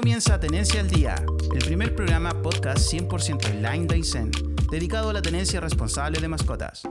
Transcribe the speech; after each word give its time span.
comienza 0.00 0.40
Tenencia 0.40 0.80
al 0.80 0.88
Día, 0.88 1.14
el 1.52 1.62
primer 1.62 1.94
programa 1.94 2.30
podcast 2.40 2.90
100% 2.90 3.50
online 3.50 3.86
de 3.86 3.96
Aysén, 3.96 4.30
dedicado 4.70 5.10
a 5.10 5.12
la 5.12 5.20
tenencia 5.20 5.60
responsable 5.60 6.18
de 6.18 6.26
mascotas. 6.26 6.84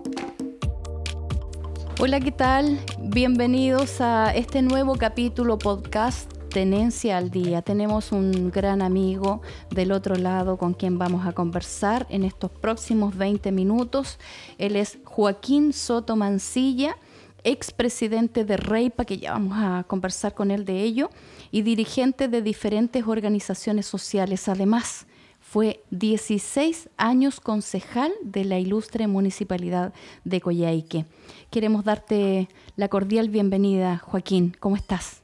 Hola, 2.00 2.20
¿qué 2.20 2.32
tal? 2.32 2.80
Bienvenidos 3.00 4.00
a 4.00 4.36
este 4.36 4.62
nuevo 4.62 4.96
capítulo 4.96 5.58
podcast 5.58 6.32
Tenencia 6.50 7.18
al 7.18 7.32
Día. 7.32 7.64
Tenemos 7.64 8.12
un 8.12 8.52
gran 8.52 8.84
amigo 8.84 9.42
del 9.72 9.92
otro 9.92 10.14
lado 10.14 10.58
con 10.58 10.76
quien 10.76 11.00
vamos 11.00 11.26
a 11.26 11.32
conversar 11.32 12.06
en 12.12 12.24
estos 12.24 12.52
próximos 12.52 13.18
20 13.18 13.52
minutos. 13.52 14.20
Él 14.60 14.76
es 14.76 15.00
Joaquín 15.04 15.74
Soto 15.74 16.16
Mancilla, 16.16 16.96
expresidente 17.44 18.46
de 18.46 18.58
REIPA, 18.58 19.06
que 19.06 19.18
ya 19.18 19.34
vamos 19.34 19.58
a 19.58 19.84
conversar 19.88 20.34
con 20.34 20.52
él 20.52 20.66
de 20.66 20.82
ello, 20.82 21.10
y 21.52 21.62
dirigente 21.62 22.28
de 22.28 22.42
diferentes 22.42 23.06
organizaciones 23.08 23.86
sociales. 23.86 24.48
Además, 24.48 25.08
fue 25.40 25.82
16 25.90 26.90
años 26.98 27.40
concejal 27.40 28.12
de 28.22 28.46
la 28.46 28.60
ilustre 28.60 29.08
municipalidad 29.08 29.94
de 30.24 30.42
Coyhaique. 30.42 31.06
Queremos 31.50 31.84
darte 31.84 32.48
la 32.76 32.88
cordial 32.88 33.30
bienvenida, 33.30 33.98
Joaquín. 33.98 34.54
¿Cómo 34.60 34.76
estás? 34.76 35.24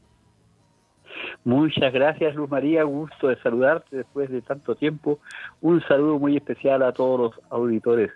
Muchas 1.44 1.94
gracias, 1.94 2.34
Luz 2.34 2.50
María. 2.50 2.84
Gusto 2.84 3.28
de 3.28 3.40
saludarte 3.42 3.98
después 3.98 4.32
de 4.32 4.42
tanto 4.42 4.74
tiempo. 4.74 5.20
Un 5.62 5.80
saludo 5.88 6.18
muy 6.18 6.36
especial 6.36 6.82
a 6.82 6.92
todos 6.92 7.20
los 7.20 7.46
auditores 7.52 8.12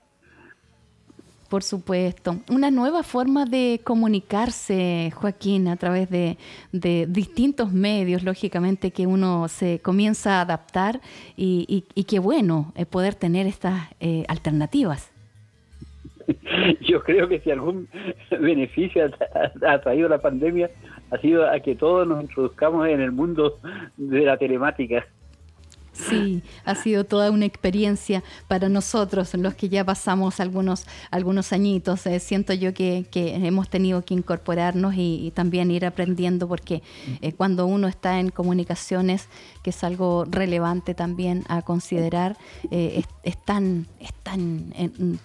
por 1.50 1.64
supuesto. 1.64 2.38
Una 2.50 2.72
nueva 2.72 3.04
forma 3.04 3.46
de 3.46 3.82
comunicarse, 3.84 5.12
Joaquín, 5.16 5.68
a 5.68 5.76
través 5.76 6.10
de, 6.10 6.38
distintos 6.72 7.72
medios, 7.72 8.24
lógicamente, 8.24 8.92
que 8.92 9.08
uno 9.08 9.48
se 9.48 9.80
comienza 9.80 10.38
a 10.38 10.42
adaptar 10.42 11.02
y, 11.36 11.86
y, 11.94 12.04
qué 12.04 12.20
bueno 12.20 12.72
eh, 12.76 12.86
poder 12.86 13.16
tener 13.16 13.48
estas 13.48 13.90
eh, 14.00 14.24
alternativas. 14.28 15.12
Yo 16.82 17.04
creo 17.04 17.28
que 17.28 17.40
si 17.40 17.52
algún 17.52 17.88
beneficio 18.32 19.10
ha 19.68 19.82
traído 19.82 20.08
la 20.08 20.20
pandemia 20.20 20.70
ha 21.12 21.18
sido 21.18 21.50
a 21.50 21.60
que 21.60 21.76
todos 21.76 22.08
nos 22.08 22.22
introduzcamos 22.22 22.88
en 22.88 23.02
el 23.02 23.12
mundo 23.12 23.58
de 23.98 24.22
la 24.22 24.38
telemática. 24.38 25.08
Sí, 26.08 26.44
ha 26.64 26.76
sido 26.76 27.04
toda 27.04 27.30
una 27.30 27.46
experiencia 27.46 28.24
para 28.48 28.70
nosotros, 28.70 29.34
los 29.34 29.56
que 29.56 29.70
ya 29.70 29.84
pasamos 29.84 30.40
algunos, 30.40 30.86
algunos 31.12 31.52
añitos. 31.52 32.06
Eh, 32.06 32.20
siento 32.20 32.54
yo 32.54 32.74
que, 32.74 33.06
hemos 33.14 33.70
tenido 33.70 34.04
que 34.04 34.14
incorporarnos 34.14 34.94
y, 34.96 35.32
también 35.36 35.72
ir 35.72 35.86
aprendiendo, 35.86 36.48
porque 36.48 36.82
eh, 37.22 37.34
cuando 37.34 37.66
uno 37.66 37.88
está 37.88 38.20
en 38.20 38.30
comunicaciones, 38.30 39.28
que 39.64 39.72
es 39.72 39.84
algo 39.84 40.26
relevante 40.26 40.94
también 40.94 41.44
a 41.48 41.62
considerar, 41.62 42.38
eh, 42.72 43.04
es, 43.24 43.38
tan, 43.44 43.88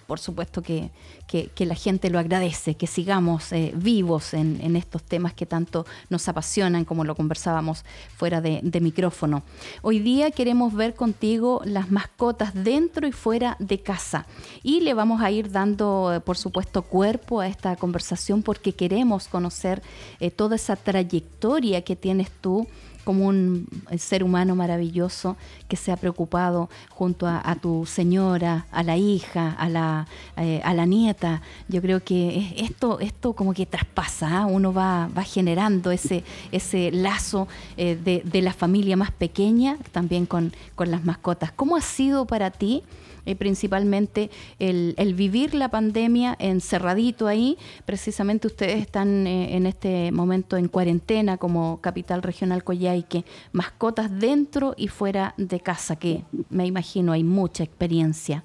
por 0.07 0.19
supuesto, 0.19 0.61
que, 0.61 0.91
que, 1.27 1.65
la 1.65 1.75
gente 1.75 2.09
lo 2.09 2.19
agradece, 2.19 2.75
que 2.75 2.87
sigamos 2.87 3.51
vivos 3.75 4.33
en, 4.33 4.75
estos 4.75 5.03
temas 5.03 5.33
que 5.33 5.45
tanto 5.45 5.85
nos 6.09 6.27
apasionan, 6.27 6.85
como 6.85 7.03
lo 7.03 7.15
conversábamos 7.15 7.85
fuera 8.15 8.41
de 8.41 8.81
micrófono. 8.81 9.43
Hoy 9.81 9.99
día 9.99 10.31
queremos 10.31 10.64
ver 10.73 10.95
contigo 10.95 11.61
las 11.65 11.91
mascotas 11.91 12.53
dentro 12.53 13.07
y 13.07 13.11
fuera 13.11 13.55
de 13.59 13.79
casa. 13.79 14.25
Y 14.63 14.81
le 14.81 14.93
vamos 14.93 15.21
a 15.21 15.31
ir 15.31 15.51
dando, 15.51 16.13
eh, 16.13 16.19
por 16.19 16.37
supuesto, 16.37 16.81
cuerpo 16.81 17.41
a 17.41 17.47
esta 17.47 17.75
conversación 17.75 18.43
porque 18.43 18.73
queremos 18.73 19.27
conocer 19.27 19.81
eh, 20.19 20.31
toda 20.31 20.55
esa 20.55 20.75
trayectoria 20.75 21.83
que 21.83 21.95
tienes 21.95 22.29
tú 22.41 22.67
como 23.05 23.27
un 23.27 23.67
ser 23.97 24.23
humano 24.23 24.55
maravilloso 24.55 25.37
que 25.69 25.77
se 25.77 25.91
ha 25.91 25.95
preocupado 25.95 26.69
junto 26.89 27.27
a, 27.27 27.55
tu 27.61 27.85
señora, 27.85 28.65
a 28.71 28.83
la 28.83 28.97
hija, 28.97 29.51
a 29.51 29.69
la, 29.69 30.07
eh, 30.35 30.59
a 30.65 30.73
la 30.73 30.85
nieta. 30.85 31.41
Yo 31.69 31.81
creo 31.81 32.03
que 32.03 32.53
esto, 32.57 32.99
esto 32.99 33.33
como 33.33 33.53
que 33.53 33.65
traspasa, 33.65 34.41
¿ah? 34.41 34.45
uno 34.45 34.73
va, 34.73 35.07
va 35.15 35.23
generando 35.23 35.91
ese, 35.91 36.23
ese 36.51 36.91
lazo 36.91 37.47
eh, 37.77 37.95
de, 37.95 38.21
de, 38.25 38.41
la 38.41 38.53
familia 38.53 38.97
más 38.97 39.11
pequeña, 39.11 39.77
también 39.91 40.25
con, 40.25 40.51
con 40.75 40.91
las 40.91 41.05
mascotas. 41.05 41.51
¿Cómo 41.51 41.77
ha 41.77 41.81
sido 41.81 42.25
para 42.25 42.51
ti? 42.51 42.83
Eh, 43.25 43.35
principalmente 43.35 44.29
el, 44.59 44.95
vivir 45.15 45.55
la 45.55 45.69
pandemia 45.69 46.35
encerradito 46.39 47.27
ahí. 47.27 47.57
Precisamente 47.85 48.47
ustedes 48.47 48.81
están 48.81 49.27
eh, 49.27 49.55
en 49.55 49.65
este 49.65 50.11
momento 50.11 50.57
en 50.57 50.67
cuarentena 50.67 51.37
como 51.37 51.81
capital 51.81 52.21
regional 52.21 52.63
Coyhaique, 52.63 53.25
mascotas 53.51 54.19
dentro 54.19 54.73
y 54.77 54.87
fuera 54.87 55.33
de 55.37 55.59
casa, 55.59 55.97
que 55.97 56.21
me 56.49 56.65
imagino 56.65 57.13
hay 57.13 57.23
mucha 57.23 57.63
experiencia. 57.63 58.43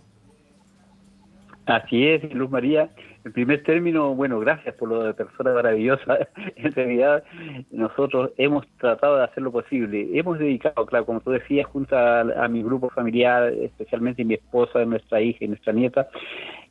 Así 1.66 2.04
es, 2.04 2.32
Luz 2.34 2.50
María. 2.50 2.90
En 3.22 3.32
primer 3.32 3.62
término, 3.62 4.14
bueno, 4.14 4.40
gracias 4.40 4.74
por 4.76 4.88
lo 4.88 5.02
de 5.02 5.14
persona 5.14 5.52
maravillosa. 5.52 6.28
En 6.56 6.72
realidad, 6.72 7.22
nosotros 7.70 8.30
hemos 8.38 8.66
tratado 8.78 9.18
de 9.18 9.24
hacer 9.24 9.42
lo 9.42 9.52
posible. 9.52 10.08
Hemos 10.14 10.38
dedicado, 10.38 10.86
claro, 10.86 11.04
como 11.04 11.20
tú 11.20 11.30
decías, 11.30 11.66
junto 11.66 11.96
a, 11.96 12.48
mi 12.48 12.62
grupo 12.62 12.88
familiar, 12.90 13.52
especialmente 13.52 14.24
mi 14.24 14.34
esposa, 14.34 14.84
nuestra 14.84 15.20
hija 15.20 15.44
y 15.44 15.48
nuestra 15.48 15.72
nieta, 15.72 16.08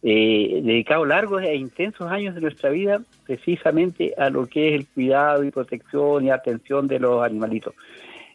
eh, 0.02 0.62
dedicado 0.64 1.06
largos 1.06 1.44
e 1.44 1.56
intensos 1.56 2.10
años 2.10 2.34
de 2.34 2.42
nuestra 2.42 2.70
vida 2.70 3.02
precisamente 3.26 4.14
a 4.18 4.30
lo 4.30 4.48
que 4.48 4.70
es 4.70 4.76
el 4.76 4.88
cuidado 4.88 5.44
y 5.44 5.52
protección 5.52 6.26
y 6.26 6.32
atención 6.32 6.88
de 6.88 7.00
los 7.00 7.24
animalitos. 7.24 7.76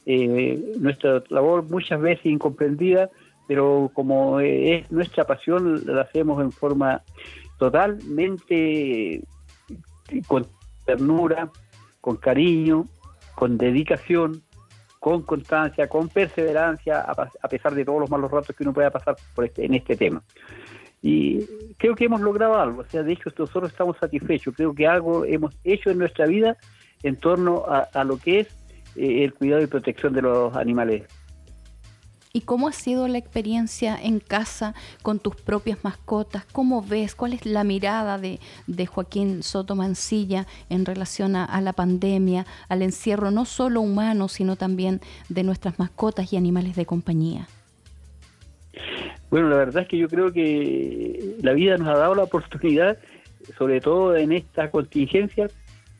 Eh, 0.06 0.60
nuestra 0.78 1.22
labor 1.30 1.64
muchas 1.64 2.00
veces 2.00 2.26
incomprendida, 2.26 3.10
pero 3.48 3.90
como 3.92 4.40
es 4.40 4.90
nuestra 4.92 5.24
pasión, 5.24 5.82
la 5.86 6.02
hacemos 6.02 6.40
en 6.42 6.52
forma 6.52 7.02
totalmente 7.58 9.22
con 10.26 10.46
ternura, 10.84 11.50
con 12.00 12.16
cariño, 12.16 12.86
con 13.34 13.56
dedicación, 13.58 14.42
con 15.00 15.22
constancia, 15.22 15.88
con 15.88 16.08
perseverancia, 16.08 17.00
a, 17.00 17.48
pesar 17.48 17.74
de 17.74 17.84
todos 17.84 18.00
los 18.00 18.10
malos 18.10 18.30
ratos 18.30 18.56
que 18.56 18.62
uno 18.62 18.72
pueda 18.72 18.90
pasar 18.90 19.16
por 19.34 19.44
este, 19.44 19.64
en 19.64 19.74
este 19.74 19.96
tema. 19.96 20.22
Y 21.02 21.44
creo 21.76 21.94
que 21.94 22.06
hemos 22.06 22.22
logrado 22.22 22.58
algo, 22.58 22.80
o 22.80 22.84
sea, 22.86 23.02
de 23.02 23.12
hecho 23.12 23.30
nosotros 23.36 23.70
estamos 23.70 23.98
satisfechos, 23.98 24.54
creo 24.56 24.74
que 24.74 24.86
algo 24.86 25.26
hemos 25.26 25.54
hecho 25.62 25.90
en 25.90 25.98
nuestra 25.98 26.24
vida 26.24 26.56
en 27.02 27.16
torno 27.16 27.64
a, 27.66 28.04
lo 28.04 28.16
que 28.16 28.40
es 28.40 28.48
eh, 28.96 29.24
el 29.24 29.34
cuidado 29.34 29.62
y 29.62 29.66
protección 29.66 30.14
de 30.14 30.22
los 30.22 30.56
animales 30.56 31.02
¿Y 32.36 32.40
cómo 32.40 32.66
ha 32.66 32.72
sido 32.72 33.06
la 33.06 33.18
experiencia 33.18 33.96
en 33.96 34.18
casa 34.18 34.74
con 35.02 35.20
tus 35.20 35.36
propias 35.36 35.84
mascotas? 35.84 36.44
¿Cómo 36.46 36.82
ves? 36.82 37.14
¿Cuál 37.14 37.32
es 37.32 37.46
la 37.46 37.62
mirada 37.62 38.18
de, 38.18 38.40
Joaquín 38.86 39.44
Soto 39.44 39.76
Mancilla 39.76 40.44
en 40.68 40.84
relación 40.84 41.36
a, 41.36 41.60
la 41.60 41.72
pandemia, 41.74 42.44
al 42.68 42.82
encierro 42.82 43.30
no 43.30 43.44
solo 43.44 43.82
humano, 43.82 44.26
sino 44.26 44.56
también 44.56 45.00
de 45.28 45.44
nuestras 45.44 45.78
mascotas 45.78 46.32
y 46.32 46.36
animales 46.36 46.74
de 46.74 46.86
compañía? 46.86 47.46
Bueno, 49.30 49.48
la 49.48 49.56
verdad 49.56 49.84
es 49.84 49.88
que 49.88 49.98
yo 49.98 50.08
creo 50.08 50.32
que 50.32 51.36
la 51.40 51.52
vida 51.52 51.76
nos 51.76 51.86
ha 51.86 51.98
dado 51.98 52.16
la 52.16 52.24
oportunidad, 52.24 52.98
sobre 53.56 53.80
todo 53.80 54.16
en 54.16 54.32
esta 54.32 54.72
contingencia, 54.72 55.46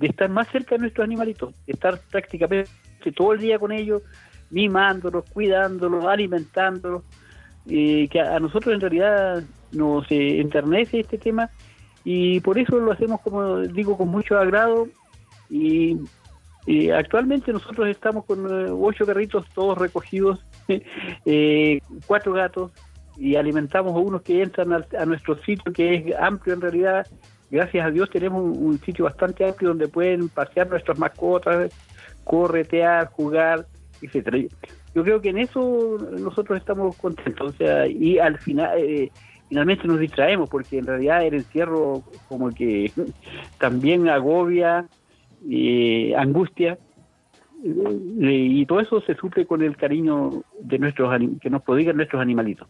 de 0.01 0.07
estar 0.09 0.29
más 0.31 0.49
cerca 0.49 0.75
de 0.75 0.81
nuestros 0.81 1.05
animalitos, 1.05 1.55
estar 1.69 2.01
prácticamente 2.11 2.69
todo 3.15 3.35
el 3.35 3.39
día 3.39 3.57
con 3.61 3.71
ellos, 3.71 4.03
mimándolos, 4.51 5.25
cuidándolos, 5.31 6.05
alimentándolos, 6.05 7.03
y 7.67 8.09
que 8.09 8.21
a 8.21 8.39
nosotros 8.39 8.75
en 8.75 8.81
realidad 8.81 9.43
nos 9.73 10.11
eh, 10.11 10.41
enternece 10.41 11.01
este 11.01 11.19
tema 11.19 11.51
y 12.05 12.41
por 12.41 12.59
eso 12.59 12.79
lo 12.79 12.93
hacemos, 12.93 13.21
como 13.23 13.61
digo, 13.61 13.97
con 13.97 14.09
mucho 14.09 14.39
agrado 14.39 14.89
y, 15.49 15.99
actualmente 16.95 17.53
nosotros 17.53 17.89
estamos 17.89 18.25
con 18.25 18.47
eh, 18.47 18.71
ocho 18.71 19.05
perritos 19.05 19.47
todos 19.55 19.77
recogidos, 19.77 20.43
eh, 21.27 21.81
cuatro 22.07 22.33
gatos 22.33 22.73
y 23.19 23.37
alimentamos 23.37 23.95
a 23.95 23.99
unos 23.99 24.23
que 24.23 24.43
entran 24.43 24.73
a, 24.73 25.05
nuestro 25.05 25.37
sitio 25.43 25.73
que 25.73 25.95
es 25.95 26.17
amplio 26.19 26.55
en 26.55 26.61
realidad. 26.63 27.07
Gracias 27.51 27.87
a 27.87 27.91
Dios 27.91 28.09
tenemos 28.11 28.43
un 28.43 28.81
sitio 28.81 29.05
bastante 29.05 29.47
amplio 29.47 29.71
donde 29.71 29.89
pueden 29.89 30.31
pasear 30.31 30.69
nuestras 30.69 30.99
mascotas, 30.99 31.71
corretear, 32.25 33.09
jugar 33.09 33.67
yo 34.95 35.03
creo 35.03 35.21
que 35.21 35.31
en 35.31 35.39
eso 35.39 35.99
nosotros 36.19 36.59
estamos 36.59 36.97
contentos, 36.97 37.55
o 37.55 37.57
sea, 37.57 37.87
y 37.87 38.19
al 38.19 38.39
final, 38.39 38.79
eh, 38.79 39.11
finalmente 39.49 39.87
nos 39.87 39.99
distraemos, 39.99 40.49
porque 40.49 40.79
en 40.79 40.87
realidad 40.87 41.25
el 41.25 41.35
encierro 41.35 42.03
como 42.29 42.51
que 42.51 42.91
también 43.59 44.09
agobia, 44.09 44.87
eh, 45.49 46.15
angustia, 46.17 46.79
y 47.67 48.67
todo 48.67 48.81
eso 48.81 49.01
se 49.01 49.15
suple 49.15 49.47
con 49.47 49.63
el 49.63 49.77
cariño 49.77 50.43
de 50.61 50.79
nuestros 50.79 51.11
que 51.41 51.49
nos 51.49 51.63
prodigan 51.63 51.97
nuestros 51.97 52.21
animalitos. 52.21 52.69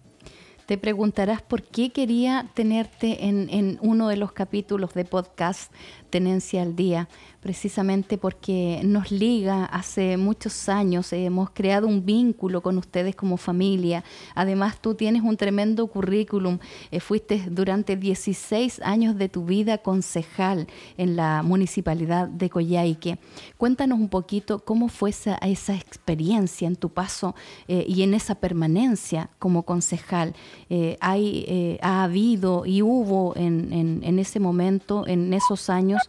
Te 0.67 0.79
preguntarás 0.79 1.43
por 1.43 1.63
qué 1.63 1.91
quería 1.91 2.47
tenerte 2.55 3.27
en, 3.27 3.51
en, 3.51 3.79
uno 3.83 4.09
de 4.09 4.17
los 4.17 4.33
capítulos 4.33 4.95
de 4.95 5.05
podcast 5.05 5.71
Tenencia 6.15 6.63
al 6.63 6.77
Día, 6.77 7.09
precisamente 7.45 8.19
porque 8.19 8.81
nos 8.85 9.11
liga 9.11 9.65
hace 9.65 10.17
muchos 10.17 10.69
años, 10.69 11.13
hemos 11.13 11.51
creado 11.51 11.89
un 11.89 12.07
vínculo 12.07 12.63
con 12.63 12.79
ustedes 12.79 13.17
como 13.17 13.37
familia. 13.37 14.05
Además, 14.37 14.81
tú 14.81 14.95
tienes 14.95 15.23
un 15.23 15.37
tremendo 15.37 15.87
currículum, 15.89 16.61
eh, 16.93 17.01
fuiste 17.01 17.45
durante 17.51 17.97
16 17.97 18.81
años 18.85 19.19
de 19.19 19.29
tu 19.29 19.45
vida 19.45 19.79
concejal 19.79 20.69
en 20.97 21.17
la 21.17 21.43
municipalidad 21.43 22.29
de 22.29 22.49
Coyhaique. 22.49 23.19
Cuéntanos 23.59 23.99
un 23.99 24.09
poquito 24.09 24.61
cómo 24.61 24.89
fue 24.89 25.11
esa, 25.11 25.37
experiencia 25.75 26.69
en 26.69 26.77
tu 26.77 26.91
paso 26.91 27.35
eh, 27.67 27.85
y 27.89 28.05
en 28.05 28.15
esa 28.15 28.37
permanencia 28.37 29.31
como 29.41 29.65
concejal. 29.65 30.35
Eh, 30.71 30.97
hay, 31.01 31.79
ha 31.83 32.05
habido 32.05 32.65
y 32.65 32.83
hubo 32.83 33.35
en, 33.37 33.73
en, 33.73 34.01
en, 34.05 34.19
ese 34.19 34.39
momento, 34.39 35.07
en 35.09 35.35
esos 35.35 35.69
años, 35.69 36.04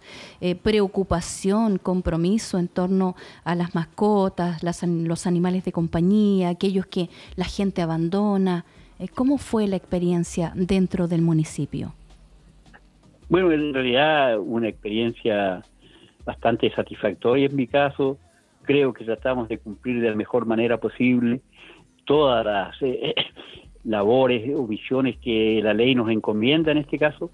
preocupación 0.63 1.77
compromiso 1.77 2.57
en 2.57 2.68
torno 2.68 3.15
a 3.44 3.56
las 3.56 3.75
mascotas, 3.75 4.63
los 4.63 5.27
animales 5.27 5.65
de 5.65 5.71
compañía, 5.71 6.50
aquellos 6.50 6.86
que 6.86 7.09
la 7.36 7.45
gente 7.45 7.81
abandona. 7.81 8.65
Eh, 9.00 9.07
¿Cómo 9.13 9.38
fue 9.38 9.68
la 9.68 9.75
experiencia 9.75 10.51
dentro 10.56 11.07
del 11.07 11.21
municipio? 11.21 11.94
Bueno, 13.27 13.51
en 13.51 13.74
realidad 13.74 14.39
una 14.39 14.69
experiencia 14.69 15.63
bastante 16.24 16.71
satisfactoria 16.71 17.47
en 17.47 17.56
mi 17.56 17.68
caso. 17.68 18.18
Creo 18.63 18.94
que 18.94 19.03
tratamos 19.03 19.50
de 19.50 19.57
cumplir 19.57 20.01
de 20.01 20.09
la 20.09 20.15
mejor 20.15 20.45
manera 20.45 20.80
posible 20.80 21.42
todas 22.06 22.45
las 22.45 22.81
eh, 22.81 23.13
labores 23.83 24.50
o 24.56 24.65
visiones 24.65 25.18
que 25.18 25.59
la 25.63 25.74
ley 25.74 25.94
nos 25.94 26.09
encomienda 26.09 26.71
en 26.71 26.77
este 26.80 26.97
caso 26.97 27.31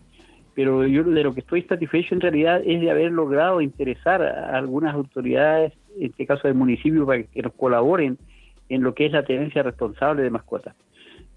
pero 0.55 0.85
yo 0.85 1.03
de 1.03 1.23
lo 1.23 1.33
que 1.33 1.39
estoy 1.41 1.63
satisfecho 1.63 2.13
en 2.13 2.21
realidad 2.21 2.61
es 2.65 2.81
de 2.81 2.91
haber 2.91 3.11
logrado 3.11 3.61
interesar 3.61 4.21
a 4.21 4.57
algunas 4.57 4.93
autoridades, 4.93 5.73
en 5.97 6.07
este 6.07 6.25
caso 6.25 6.47
del 6.47 6.55
municipio, 6.55 7.05
para 7.05 7.23
que 7.23 7.41
nos 7.41 7.53
colaboren 7.53 8.17
en 8.69 8.83
lo 8.83 8.93
que 8.93 9.05
es 9.05 9.11
la 9.11 9.23
tenencia 9.23 9.63
responsable 9.63 10.23
de 10.23 10.29
mascotas. 10.29 10.75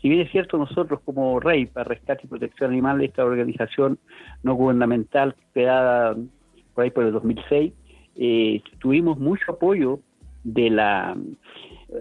Si 0.01 0.09
bien 0.09 0.21
es 0.21 0.31
cierto, 0.31 0.59
nosotros 0.59 1.01
como 1.05 1.41
REI, 1.41 1.67
para 1.67 1.85
Rescate 1.85 2.23
y 2.25 2.29
Protección 2.29 2.71
Animal, 2.71 3.03
esta 3.03 3.25
organización 3.25 3.99
no 4.43 4.55
gubernamental 4.55 5.35
creada 5.53 6.15
por 6.75 6.85
ahí 6.85 6.91
por 6.91 7.05
el 7.05 7.13
2006, 7.13 7.73
eh, 8.17 8.63
tuvimos 8.81 9.19
mucho 9.19 9.53
apoyo 9.53 10.01
de 10.43 10.71
la 10.71 11.17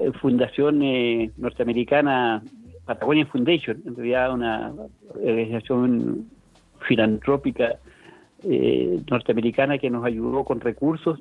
eh, 0.01 0.11
Fundación 0.19 0.81
eh, 0.83 1.31
Norteamericana 1.37 2.43
Patagonia 2.85 3.25
Foundation, 3.27 3.81
en 3.85 3.95
realidad 3.95 4.33
una 4.33 4.73
organización 5.15 6.29
filantrópica 6.87 7.77
eh, 8.43 9.01
norteamericana 9.09 9.77
que 9.77 9.89
nos 9.89 10.05
ayudó 10.05 10.43
con 10.43 10.59
recursos 10.59 11.19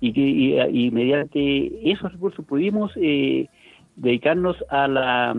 y 0.00 0.12
que 0.12 0.68
y, 0.70 0.90
mediante 0.90 1.90
esos 1.90 2.12
recursos 2.12 2.44
pudimos 2.44 2.92
eh, 2.96 3.48
dedicarnos 3.96 4.56
a 4.68 4.88
la 4.88 5.36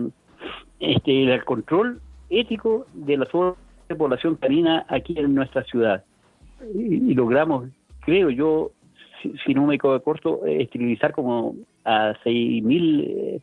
este 0.80 1.32
al 1.32 1.44
control 1.44 2.00
ético 2.30 2.86
de 2.94 3.18
la 3.18 3.26
población 3.96 4.36
canina 4.36 4.84
aquí 4.88 5.18
en 5.18 5.34
nuestra 5.34 5.62
ciudad. 5.64 6.04
Y, 6.74 7.14
logramos 7.14 7.68
creo 8.00 8.30
yo 8.30 8.72
si, 9.44 9.54
no 9.54 9.66
me 9.66 9.78
corto 9.78 10.44
esterilizar 10.46 11.12
como 11.12 11.54
a 11.84 12.14
6.000 12.24 13.04
eh, 13.04 13.40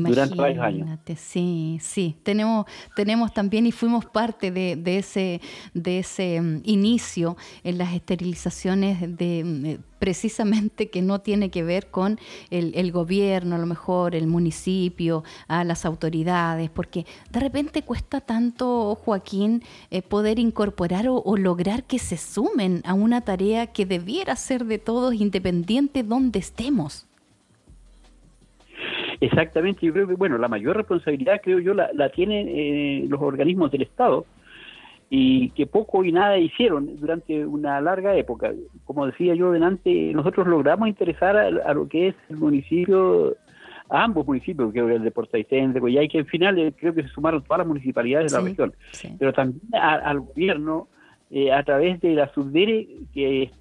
perritos 0.00 0.30
durante 0.30 0.36
varios 0.36 0.64
años. 0.64 0.98
Sí, 1.16 1.78
sí, 1.80 2.16
tenemos, 2.22 2.66
tenemos 2.96 3.32
también 3.32 3.66
y 3.66 3.72
fuimos 3.72 4.06
parte 4.06 4.50
de, 4.50 4.98
ese, 4.98 5.40
de 5.74 5.98
ese 5.98 6.40
mm, 6.40 6.60
inicio 6.64 7.36
en 7.64 7.78
las 7.78 7.92
esterilizaciones 7.92 9.00
de 9.00 9.78
mm, 9.78 9.82
precisamente 10.02 10.90
que 10.90 11.00
no 11.00 11.20
tiene 11.20 11.48
que 11.50 11.62
ver 11.62 11.86
con 11.86 12.18
el, 12.50 12.90
gobierno, 12.90 13.54
a 13.54 13.58
lo 13.58 13.66
mejor 13.66 14.16
el 14.16 14.26
municipio, 14.26 15.22
a 15.46 15.62
las 15.62 15.84
autoridades, 15.84 16.70
porque 16.70 17.06
de 17.30 17.38
repente 17.38 17.82
cuesta 17.82 18.20
tanto, 18.20 18.96
Joaquín, 18.96 19.62
eh, 19.92 20.02
poder 20.02 20.40
incorporar 20.40 21.06
o, 21.06 21.22
o, 21.22 21.36
lograr 21.36 21.84
que 21.84 22.00
se 22.00 22.16
sumen 22.16 22.82
a 22.84 22.94
una 22.94 23.20
tarea 23.20 23.68
que 23.68 23.86
debiera 23.86 24.34
ser 24.34 24.64
de 24.64 24.78
todos, 24.78 25.14
independiente 25.14 26.02
donde 26.02 26.40
estemos. 26.40 27.06
Exactamente, 29.22 29.86
yo 29.86 29.92
creo 29.92 30.08
que, 30.08 30.14
bueno, 30.14 30.36
la 30.36 30.48
mayor 30.48 30.76
responsabilidad, 30.76 31.40
creo 31.40 31.60
yo, 31.60 31.74
la, 31.74 31.90
la 31.94 32.08
tienen 32.08 32.48
eh, 32.48 33.06
los 33.08 33.22
organismos 33.22 33.70
del 33.70 33.82
Estado 33.82 34.26
y 35.10 35.50
que 35.50 35.66
poco 35.66 36.02
y 36.04 36.10
nada 36.10 36.36
hicieron 36.38 36.96
durante 36.96 37.46
una 37.46 37.80
larga 37.80 38.16
época. 38.16 38.52
Como 38.84 39.06
decía 39.06 39.36
yo 39.36 39.52
delante, 39.52 40.12
nosotros 40.12 40.48
logramos 40.48 40.88
interesar 40.88 41.36
a, 41.36 41.72
lo 41.72 41.86
que 41.86 42.08
es 42.08 42.14
el 42.30 42.38
municipio, 42.38 43.36
a 43.88 44.02
ambos 44.02 44.26
municipios, 44.26 44.72
que 44.72 44.80
el 44.80 45.04
de 45.04 45.10
Porta 45.12 45.38
de 45.38 45.80
Goyay, 45.80 46.08
que 46.08 46.18
al 46.18 46.26
final 46.26 46.58
eh, 46.58 46.72
creo 46.76 46.92
que 46.92 47.04
se 47.04 47.08
sumaron 47.10 47.44
todas 47.44 47.58
las 47.58 47.68
municipalidades 47.68 48.32
de 48.32 48.38
la 48.38 48.44
región, 48.44 48.74
pero 49.20 49.32
también 49.32 49.60
al 49.72 50.18
gobierno 50.18 50.88
eh, 51.30 51.52
a 51.52 51.62
través 51.62 52.00
de 52.00 52.14
la 52.14 52.32
subdere 52.32 52.88
que 53.14 53.52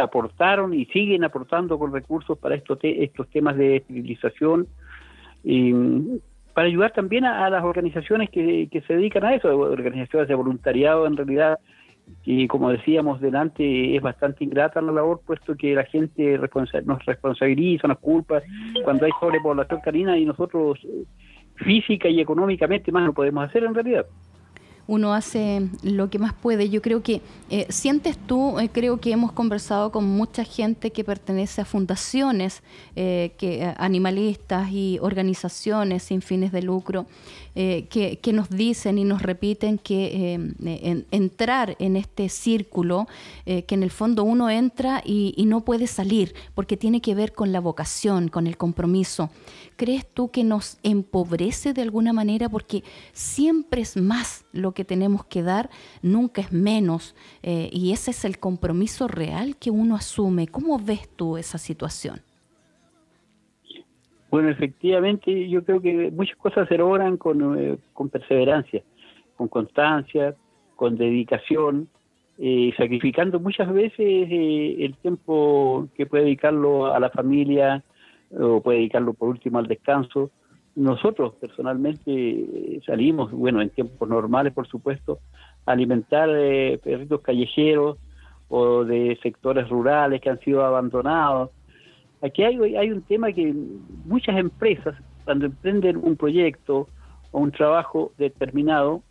aportaron 0.00 0.72
y 0.72 0.84
siguen 0.86 1.24
aportando 1.24 1.78
con 1.80 1.92
recursos 1.92 2.38
para 2.38 2.54
estos, 2.54 2.78
estos 2.82 3.28
temas 3.30 3.56
de 3.56 3.82
civilización 3.88 4.68
y 5.44 5.72
para 6.54 6.68
ayudar 6.68 6.92
también 6.92 7.24
a, 7.24 7.50
las 7.50 7.64
organizaciones 7.64 8.30
que, 8.30 8.68
se 8.86 8.94
dedican 8.94 9.24
a 9.24 9.34
eso, 9.34 9.48
organizaciones 9.58 10.28
de 10.28 10.34
voluntariado 10.34 11.06
en 11.06 11.16
realidad, 11.16 11.58
y 12.24 12.46
como 12.46 12.70
decíamos 12.70 13.20
delante, 13.20 13.96
es 13.96 14.02
bastante 14.02 14.44
ingrata 14.44 14.80
la 14.80 14.92
labor, 14.92 15.20
puesto 15.26 15.56
que 15.56 15.74
la 15.74 15.84
gente 15.84 16.38
nos 16.84 17.04
responsabiliza, 17.04 17.88
nos 17.88 17.98
culpa 17.98 18.42
cuando 18.84 19.04
hay 19.04 19.12
sobrepoblación 19.20 19.80
canina 19.80 20.16
y 20.16 20.24
nosotros 20.24 20.78
eh, 20.84 21.04
física 21.56 22.08
y 22.08 22.20
económicamente 22.20 22.92
más 22.92 23.04
no 23.04 23.12
podemos 23.12 23.48
hacer 23.48 23.64
en 23.64 23.74
realidad 23.74 24.06
uno 24.86 25.14
hace 25.14 25.68
lo 25.82 26.10
que 26.10 26.18
más 26.18 26.34
puede. 26.34 26.68
Yo 26.68 26.82
creo 26.82 27.02
que, 27.02 27.22
eh, 27.50 27.66
sientes 27.70 28.18
tú, 28.18 28.58
eh, 28.58 28.68
creo 28.70 29.00
que 29.00 29.12
hemos 29.12 29.32
conversado 29.32 29.90
con 29.90 30.04
mucha 30.04 30.44
gente 30.44 30.90
que 30.90 31.04
pertenece 31.04 31.60
a 31.60 31.64
fundaciones 31.64 32.62
eh, 32.96 33.32
que, 33.38 33.72
animalistas 33.78 34.70
y 34.70 34.98
organizaciones 35.00 36.02
sin 36.02 36.22
fines 36.22 36.52
de 36.52 36.62
lucro, 36.62 37.06
que, 37.54 38.18
que, 38.20 38.32
nos 38.32 38.50
dicen 38.50 38.98
y 38.98 39.04
nos 39.04 39.22
repiten 39.22 39.78
que 39.78 40.34
entrar 41.10 41.76
en 41.78 41.96
este 41.96 42.28
círculo, 42.28 43.06
que 43.44 43.64
en 43.68 43.82
el 43.82 43.90
fondo 43.90 44.24
uno 44.24 44.50
entra 44.50 45.02
y, 45.04 45.44
no 45.46 45.64
puede 45.64 45.86
salir, 45.86 46.34
porque 46.54 46.76
tiene 46.76 47.00
que 47.00 47.14
ver 47.14 47.32
con 47.32 47.52
la 47.52 47.60
vocación, 47.60 48.28
con 48.28 48.46
el 48.46 48.56
compromiso. 48.56 49.30
¿Crees 49.76 50.06
tú 50.06 50.30
que 50.30 50.44
nos 50.44 50.78
empobrece 50.82 51.72
de 51.72 51.82
alguna 51.82 52.12
manera? 52.12 52.48
Porque 52.48 52.84
siempre 53.12 53.82
es 53.82 53.96
más 53.96 54.44
lo 54.52 54.72
que 54.72 54.84
tenemos 54.84 55.24
que 55.24 55.42
dar, 55.42 55.70
nunca 56.02 56.40
es 56.40 56.52
menos. 56.52 57.14
Eh, 57.42 57.70
y 57.72 57.92
ese 57.92 58.12
es 58.12 58.24
el 58.24 58.38
compromiso 58.38 59.08
real 59.08 59.56
que 59.56 59.70
uno 59.70 59.96
asume. 59.96 60.46
¿Cómo 60.46 60.78
ves 60.78 61.08
tú 61.16 61.36
esa 61.36 61.58
situación? 61.58 62.22
Bueno, 64.34 64.48
efectivamente, 64.48 65.48
yo 65.48 65.62
creo 65.62 65.80
que 65.80 66.10
muchas 66.10 66.36
cosas 66.38 66.66
se 66.66 66.76
logran 66.76 67.18
con, 67.18 67.56
eh, 67.56 67.78
perseverancia, 68.10 68.82
con 69.36 69.46
constancia, 69.46 70.34
con 70.74 70.96
dedicación, 70.96 71.86
eh, 72.38 72.72
sacrificando 72.76 73.38
muchas 73.38 73.72
veces 73.72 73.96
el 74.28 74.96
tiempo 75.00 75.86
que 75.94 76.06
puede 76.06 76.24
dedicarlo 76.24 76.92
a 76.92 76.98
la 76.98 77.10
familia, 77.10 77.84
o 78.36 78.60
puede 78.60 78.78
dedicarlo 78.78 79.14
por 79.14 79.28
último 79.28 79.60
al 79.60 79.68
descanso. 79.68 80.32
Nosotros 80.74 81.34
personalmente 81.40 82.80
salimos, 82.84 83.30
bueno, 83.30 83.62
en 83.62 83.70
tiempos 83.70 84.08
normales, 84.08 84.52
por 84.52 84.66
supuesto, 84.66 85.20
a 85.64 85.70
alimentar 85.70 86.28
eh, 86.32 86.80
perritos 86.82 87.20
callejeros 87.20 87.98
o 88.48 88.82
de 88.82 89.16
sectores 89.22 89.68
rurales 89.68 90.20
que 90.20 90.30
han 90.30 90.40
sido 90.40 90.64
abandonados. 90.64 91.50
Aquí 92.24 92.42
hay, 92.42 92.76
hay 92.76 92.90
un 92.90 93.02
tema 93.02 93.32
que 93.32 93.54
muchas 94.04 94.36
empresas, 94.36 94.94
cuando 95.24 95.46
emprenden 95.46 95.96
un 95.96 96.16
proyecto 96.16 96.88
o 97.32 97.40
un 97.40 97.50
trabajo 97.50 98.12
determinado, 98.18 99.02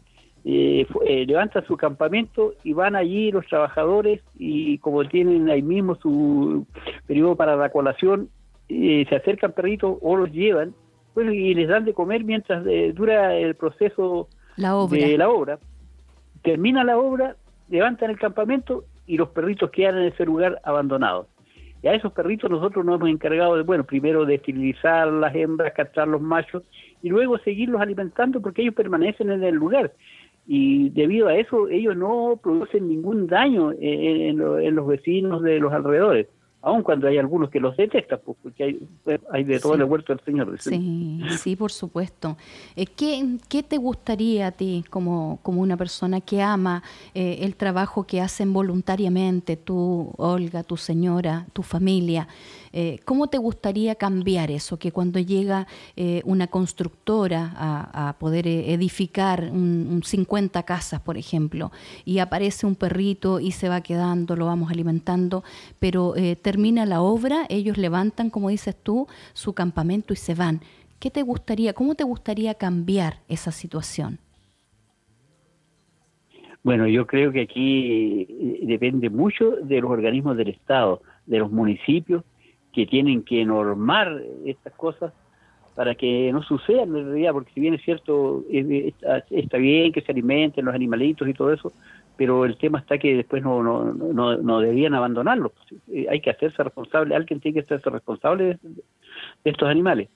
eh, 0.45 0.85
eh, 1.05 1.25
levantan 1.25 1.65
su 1.65 1.77
campamento 1.77 2.53
y 2.63 2.73
van 2.73 2.95
allí 2.95 3.31
los 3.31 3.45
trabajadores 3.47 4.21
y 4.37 4.77
como 4.79 5.05
tienen 5.05 5.49
ahí 5.49 5.61
mismo 5.61 5.95
su 5.95 6.65
periodo 7.07 7.35
para 7.35 7.55
la 7.55 7.69
colación, 7.69 8.29
se 8.67 9.15
acercan 9.15 9.51
perritos 9.51 9.97
o 10.01 10.15
los 10.15 10.31
llevan 10.31 10.73
bueno, 11.15 11.31
y 11.31 11.53
les 11.53 11.67
dan 11.67 11.85
de 11.85 11.93
comer 11.93 12.23
mientras 12.23 12.65
eh, 12.65 12.91
dura 12.93 13.35
el 13.35 13.55
proceso 13.55 14.27
de 14.57 15.17
la 15.17 15.29
obra. 15.29 15.59
Termina 16.41 16.83
la 16.83 16.97
obra, 16.97 17.35
levantan 17.69 18.09
el 18.09 18.19
campamento 18.19 18.85
y 19.05 19.17
los 19.17 19.29
perritos 19.29 19.69
quedan 19.71 19.97
en 19.97 20.05
ese 20.05 20.25
lugar 20.25 20.59
abandonados. 20.63 21.27
Y 21.83 21.87
a 21.89 21.93
esos 21.93 22.13
perritos 22.13 22.49
nosotros 22.49 22.85
nos 22.85 22.95
hemos 22.95 23.09
encargado 23.09 23.57
de, 23.57 23.63
bueno, 23.63 23.83
primero 23.83 24.25
de 24.25 24.35
esterilizar 24.35 25.05
las 25.09 25.35
hembras, 25.35 25.73
castrar 25.73 26.07
los 26.07 26.21
machos 26.21 26.63
y 27.01 27.09
luego 27.09 27.37
seguirlos 27.39 27.81
alimentando 27.81 28.41
porque 28.41 28.61
ellos 28.61 28.73
permanecen 28.73 29.29
en 29.29 29.43
el 29.43 29.55
lugar. 29.55 29.91
y 30.47 30.89
debido 30.91 31.27
a 31.27 31.35
eso 31.35 31.67
ellos 31.67 31.95
no 31.95 32.39
producen 32.41 32.87
ningún 32.87 33.27
daño 33.27 33.73
en, 33.79 34.37
los 34.37 34.87
vecinos 34.87 35.41
de 35.41 35.59
los 35.59 35.71
alrededores 35.73 36.27
aun 36.63 36.81
cuando 36.81 37.09
hay 37.09 37.17
algunos 37.17 37.49
que 37.49 37.59
los 37.59 37.75
detestan, 37.75 38.21
pues, 38.23 38.37
porque 38.41 38.63
hay, 38.63 38.79
hay 39.31 39.43
de 39.43 39.59
todo 39.59 39.75
el 39.75 39.83
huerto 39.83 40.13
del 40.13 40.23
Señor. 40.23 40.55
Sí, 40.59 41.21
sí, 41.37 41.57
por 41.57 41.73
supuesto. 41.73 42.37
Eh, 42.77 42.85
¿qué, 42.85 43.37
¿qué, 43.49 43.63
te 43.63 43.77
gustaría 43.77 44.47
a 44.47 44.51
ti, 44.51 44.85
como, 44.89 45.39
como 45.43 45.61
una 45.61 45.75
persona 45.75 46.21
que 46.21 46.41
ama 46.41 46.81
eh, 47.13 47.39
el 47.41 47.57
trabajo 47.57 48.05
que 48.05 48.21
hacen 48.21 48.53
voluntariamente, 48.53 49.57
tú, 49.57 50.13
Olga, 50.15 50.63
tu 50.63 50.77
señora, 50.77 51.45
tu 51.51 51.63
familia? 51.63 52.29
Eh, 52.75 52.97
¿Cómo 53.05 53.27
te 53.27 53.37
gustaría 53.37 53.93
cambiar 53.93 54.49
eso? 54.49 54.79
Que 54.79 54.91
cuando 54.91 55.19
llega 55.19 55.67
eh, 55.95 56.23
una 56.25 56.47
constructora 56.47 57.53
a, 57.55 58.15
poder 58.17 58.47
eh, 58.47 58.73
edificar 58.73 59.51
un, 59.51 60.01
50 60.03 60.63
casas, 60.63 60.99
por 60.99 61.15
ejemplo, 61.17 61.71
y 62.03 62.17
aparece 62.17 62.65
un 62.65 62.75
perrito 62.75 63.39
y 63.39 63.51
se 63.51 63.69
va 63.69 63.81
quedando, 63.81 64.35
lo 64.35 64.47
vamos 64.47 64.71
alimentando, 64.71 65.43
pero 65.79 66.15
termina 66.41 66.85
la 66.85 67.01
obra, 67.01 67.45
ellos 67.49 67.77
levantan, 67.77 68.29
como 68.29 68.49
dices 68.49 68.75
tú, 68.81 69.07
su 69.33 69.53
campamento 69.53 70.13
y 70.13 70.15
se 70.15 70.33
van. 70.33 70.61
¿Qué 70.99 71.11
te 71.11 71.21
gustaría, 71.21 71.73
cómo 71.73 71.93
te 71.93 72.03
gustaría 72.03 72.55
cambiar 72.55 73.19
esa 73.27 73.51
situación? 73.51 74.17
Bueno, 76.63 76.87
yo 76.87 77.05
creo 77.05 77.31
que 77.31 77.41
aquí 77.41 78.25
depende 78.63 79.09
mucho 79.09 79.51
de 79.61 79.81
los 79.81 79.91
organismos 79.91 80.37
del 80.37 80.49
Estado, 80.49 81.01
de 81.25 81.39
los 81.39 81.51
municipios 81.51 82.23
que 82.73 82.85
tienen 82.85 83.23
que 83.23 83.45
normar 83.45 84.21
estas 84.45 84.73
cosas 84.73 85.13
para 85.75 85.95
que 85.95 86.31
no 86.31 86.43
sucedan 86.43 86.95
en 86.95 87.05
realidad, 87.05 87.33
porque 87.33 87.51
si 87.53 87.61
bien 87.61 87.73
es 87.73 87.81
cierto, 87.83 88.43
está, 88.49 89.57
bien 89.57 89.91
que 89.91 90.01
se 90.01 90.11
alimenten 90.11 90.65
los 90.65 90.75
animalitos 90.75 91.27
y 91.27 91.33
todo 91.33 91.51
eso, 91.51 91.71
pero 92.15 92.45
el 92.45 92.57
tema 92.57 92.79
está 92.79 92.97
que 92.97 93.15
después 93.15 93.41
no, 93.41 93.63
no, 93.63 93.91
no, 93.93 94.37
no 94.37 94.59
debían 94.59 94.93
abandonarlos. 94.93 95.51
Eh, 95.91 96.05
hay 96.09 96.21
que 96.21 96.29
hacerse 96.29 96.63
responsable, 96.63 97.15
alguien 97.15 97.39
tiene 97.39 97.55
que 97.55 97.61
hacerse 97.61 97.89
responsable 97.89 98.59
de, 98.61 98.83
estos 99.43 99.67
animales. 99.67 100.09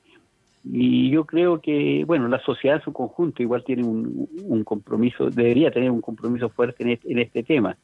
Y 0.64 1.10
yo 1.10 1.26
creo 1.26 1.60
que, 1.60 2.04
bueno, 2.06 2.28
la 2.28 2.40
sociedad 2.40 2.78
en 2.78 2.84
su 2.84 2.94
conjunto 2.94 3.42
igual 3.42 3.64
tiene 3.64 3.84
un, 3.84 4.28
un 4.44 4.64
compromiso, 4.64 5.30
debería 5.30 5.72
tener 5.72 5.90
un 5.90 6.02
compromiso 6.02 6.50
fuerte 6.50 6.84
en 6.84 6.90
este, 6.90 7.12
en 7.12 7.20
este 7.20 7.42
tema, 7.42 7.78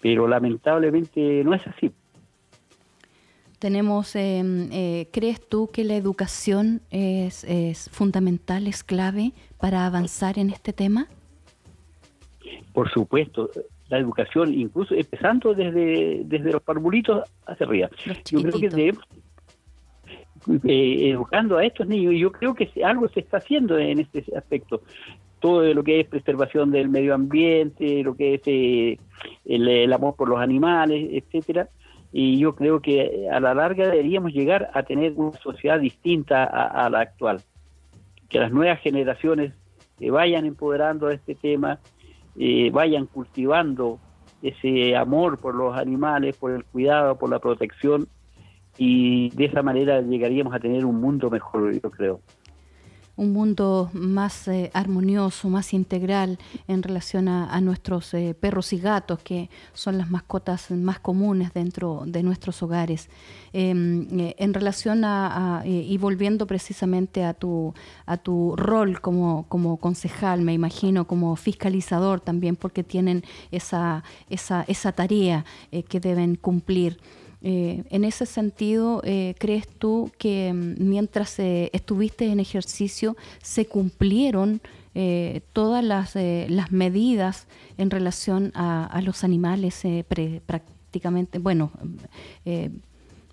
pero 0.00 0.26
lamentablemente 0.26 1.44
no 1.44 1.54
es 1.54 1.64
así. 1.66 1.92
Tenemos, 3.62 4.16
em, 4.16 4.70
eh, 4.72 5.06
¿crees 5.12 5.40
tú 5.48 5.70
que 5.72 5.84
la 5.84 5.94
educación 5.94 6.80
es, 6.90 7.46
fundamental, 7.92 8.66
es 8.66 8.82
clave 8.82 9.30
para 9.56 9.86
avanzar 9.86 10.36
en 10.36 10.50
este 10.50 10.72
tema? 10.72 11.06
Por 12.72 12.90
supuesto, 12.90 13.48
la 13.88 13.98
educación, 13.98 14.52
incluso 14.52 14.96
empezando 14.96 15.54
desde, 15.54 16.22
desde 16.24 16.50
los 16.50 16.60
parvulitos 16.60 17.22
hacia 17.46 17.64
arriba. 17.64 17.88
Yo 18.32 18.42
creo 18.42 18.58
que 18.58 18.68
debemos 18.68 19.04
eh, 20.64 21.10
educando 21.10 21.56
a 21.56 21.64
estos 21.64 21.86
niños 21.86 22.14
y 22.14 22.18
yo 22.18 22.32
creo 22.32 22.56
que 22.56 22.68
algo 22.84 23.08
se 23.10 23.20
está 23.20 23.36
haciendo 23.36 23.78
en 23.78 24.00
este 24.00 24.24
aspecto. 24.36 24.82
Todo 25.38 25.72
lo 25.72 25.84
que 25.84 26.00
es 26.00 26.08
preservación 26.08 26.72
del 26.72 26.88
medio 26.88 27.14
ambiente, 27.14 28.02
lo 28.02 28.16
que 28.16 28.34
es 28.34 28.42
eh, 28.46 28.98
el, 29.44 29.68
el, 29.68 29.92
amor 29.92 30.16
por 30.16 30.28
los 30.28 30.40
animales, 30.40 31.10
etcétera 31.12 31.68
y 32.12 32.38
yo 32.38 32.54
creo 32.54 32.80
que 32.80 33.28
a 33.32 33.40
la 33.40 33.54
larga 33.54 33.88
deberíamos 33.88 34.32
llegar 34.32 34.70
a 34.74 34.82
tener 34.82 35.14
una 35.16 35.36
sociedad 35.38 35.80
distinta 35.80 36.44
a, 36.44 36.90
la 36.90 37.00
actual, 37.00 37.40
que 38.28 38.38
las 38.38 38.52
nuevas 38.52 38.80
generaciones 38.80 39.54
eh, 39.98 40.10
vayan 40.10 40.44
empoderando 40.44 41.08
este 41.10 41.34
tema, 41.34 41.78
eh, 42.38 42.70
vayan 42.70 43.06
cultivando 43.06 43.98
ese 44.42 44.94
amor 44.94 45.38
por 45.38 45.54
los 45.54 45.76
animales, 45.76 46.36
por 46.36 46.52
el 46.52 46.64
cuidado, 46.64 47.16
por 47.16 47.30
la 47.30 47.38
protección, 47.38 48.08
y 48.76 49.30
de 49.30 49.46
esa 49.46 49.62
manera 49.62 50.00
llegaríamos 50.02 50.54
a 50.54 50.58
tener 50.58 50.84
un 50.84 51.00
mundo 51.00 51.30
mejor, 51.30 51.72
yo 51.72 51.90
creo 51.90 52.20
un 53.22 53.32
mundo 53.32 53.88
más 53.92 54.48
eh, 54.48 54.70
armonioso, 54.74 55.48
más 55.48 55.72
integral 55.72 56.38
en 56.66 56.82
relación 56.82 57.28
a, 57.28 57.60
nuestros 57.60 58.12
eh, 58.14 58.34
perros 58.38 58.72
y 58.72 58.78
gatos, 58.78 59.20
que 59.20 59.48
son 59.74 59.96
las 59.96 60.10
mascotas 60.10 60.70
más 60.72 60.98
comunes 60.98 61.54
dentro 61.54 62.02
de 62.04 62.22
nuestros 62.24 62.62
hogares. 62.62 63.08
Em, 63.52 64.08
eh, 64.18 64.34
en 64.38 64.52
relación 64.52 65.04
a, 65.04 65.62
y 65.64 65.96
volviendo 65.98 66.46
precisamente 66.46 67.24
a 67.24 67.34
tu, 67.34 67.74
a 68.06 68.16
tu 68.16 68.56
rol 68.56 69.00
como, 69.00 69.46
como 69.48 69.76
concejal, 69.76 70.42
me 70.42 70.52
imagino, 70.52 71.06
como 71.06 71.36
fiscalizador 71.36 72.20
también, 72.20 72.56
porque 72.56 72.82
tienen 72.82 73.22
esa, 73.52 74.02
esa, 74.28 74.64
esa 74.66 74.92
tarea 74.92 75.44
que 75.88 76.00
deben 76.00 76.34
cumplir. 76.34 76.98
Eh, 77.44 77.82
en 77.90 78.04
ese 78.04 78.24
sentido, 78.24 79.02
eh, 79.04 79.34
¿crees 79.38 79.66
tú 79.66 80.12
que 80.16 80.52
mm, 80.52 80.74
mientras 80.78 81.38
eh, 81.40 81.70
estuviste 81.72 82.30
en 82.30 82.38
ejercicio 82.38 83.16
se 83.42 83.66
cumplieron 83.66 84.60
todas 85.54 85.82
las, 85.82 86.16
las, 86.16 86.70
medidas 86.70 87.48
en 87.78 87.88
relación 87.88 88.52
a, 88.54 89.00
los 89.02 89.24
animales 89.24 89.86
prácticamente, 90.44 91.38
bueno, 91.38 91.72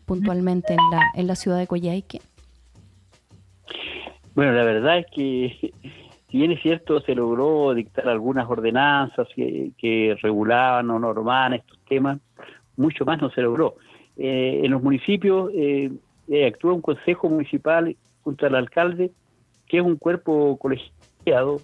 puntualmente 0.05 0.71
en 0.71 0.89
la, 0.89 1.01
en 1.15 1.27
la 1.27 1.35
ciudad 1.35 1.57
de 1.57 1.67
Coyhaique? 1.67 2.21
Bueno, 4.35 4.53
la 4.53 4.63
verdad 4.63 4.99
es 4.99 5.07
que 5.13 5.73
si 6.31 6.37
bien 6.37 6.53
es 6.53 6.61
cierto, 6.61 7.01
se 7.01 7.13
logró 7.13 7.73
dictar 7.73 8.07
algunas 8.07 8.49
ordenanzas 8.49 9.27
que, 9.35 9.71
que 9.77 10.15
regulaban 10.21 10.89
o 10.91 10.97
normaban 10.97 11.55
estos 11.55 11.77
temas, 11.89 12.19
mucho 12.77 13.03
más 13.03 13.21
no 13.21 13.29
se 13.31 13.41
logró. 13.41 13.75
Eh, 14.21 14.65
en 14.65 14.71
los 14.71 14.83
municipios 14.83 15.49
eh, 15.55 15.89
eh, 16.27 16.45
actúa 16.45 16.73
un 16.73 16.81
consejo 16.81 17.29
municipal 17.29 17.95
junto 18.21 18.45
al 18.45 18.55
alcalde, 18.55 19.11
que 19.65 19.77
es 19.77 19.83
un 19.83 19.95
cuerpo 19.95 20.57
colegiado, 20.57 21.61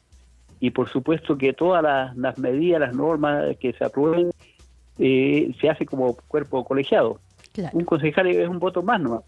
y 0.62 0.72
por 0.72 0.88
supuesto 0.88 1.38
que 1.38 1.52
todas 1.52 1.84
las, 2.16 2.38
medidas, 2.38 2.80
las 2.80 2.96
normas 2.96 3.58
que 3.58 3.74
se 3.74 3.84
aprueben, 3.84 4.32
se 4.98 5.70
hace 5.70 5.86
como 5.86 6.16
cuerpo 6.16 6.64
colegiado. 6.64 7.20
Un 7.74 7.84
concejal 7.84 8.28
es 8.28 8.48
un 8.48 8.60
voto 8.60 8.82
más 8.82 9.02
nomás. 9.02 9.24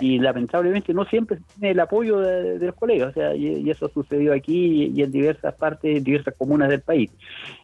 Y 0.00 0.18
lamentablemente 0.18 0.92
no 0.92 1.04
siempre 1.04 1.38
tiene 1.54 1.72
el 1.72 1.80
apoyo 1.80 2.18
de, 2.18 2.58
los 2.58 2.74
colegas, 2.74 3.10
o 3.10 3.12
sea, 3.12 3.36
y, 3.36 3.46
y, 3.58 3.70
eso 3.70 3.88
sucedió 3.88 4.32
aquí 4.32 4.90
y 4.94 5.02
en 5.02 5.12
diversas 5.12 5.54
partes, 5.54 5.98
en 5.98 6.02
diversas 6.02 6.34
comunas 6.36 6.70
del 6.70 6.80
país. 6.80 7.10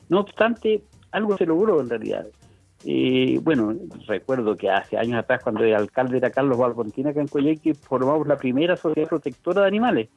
No 0.09 0.21
obstante, 0.21 0.83
algo 1.11 1.37
se 1.37 1.47
logró 1.47 1.81
en 1.81 1.89
realidad. 1.89 2.27
Y 2.83 3.37
bueno, 3.39 3.75
recuerdo 4.07 4.57
que 4.57 4.71
hace 4.71 4.97
años 4.97 5.19
atrás, 5.19 5.43
cuando 5.43 5.63
el 5.65 5.75
alcalde 5.75 6.17
era 6.17 6.31
Carlos 6.31 6.59
Valpontina 6.59 7.11
acá 7.11 7.21
en 7.21 7.29
Coyeque, 7.29 7.75
formamos 7.75 8.27
la 8.27 8.37
primera 8.37 8.77
sociedad 8.77 9.09
protectora 9.09 9.63
de 9.63 9.69
animales. 9.69 10.09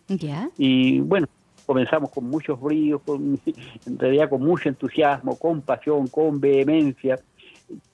Y 0.57 0.99
bueno, 1.01 1.27
comenzamos 1.65 2.09
con 2.11 2.25
muchos 2.29 2.59
bríos, 2.59 3.01
con, 3.05 3.39
en 3.85 3.99
realidad 3.99 4.29
con 4.29 4.41
mucho 4.41 4.69
entusiasmo, 4.69 5.37
con 5.37 5.61
pasión, 5.61 6.07
con 6.07 6.39
vehemencia, 6.39 7.19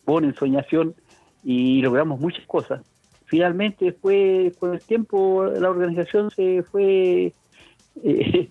con 0.06 0.26
ensoñación 0.26 0.94
y 1.44 1.82
logramos 1.82 2.20
muchas 2.20 2.46
cosas. 2.46 2.82
Finalmente, 3.26 3.86
después, 3.86 4.56
con 4.58 4.74
el 4.74 4.82
tiempo, 4.82 5.46
la 5.46 5.70
organización 5.70 6.32
se 6.32 6.64
fue 6.64 7.34
eh, 8.04 8.50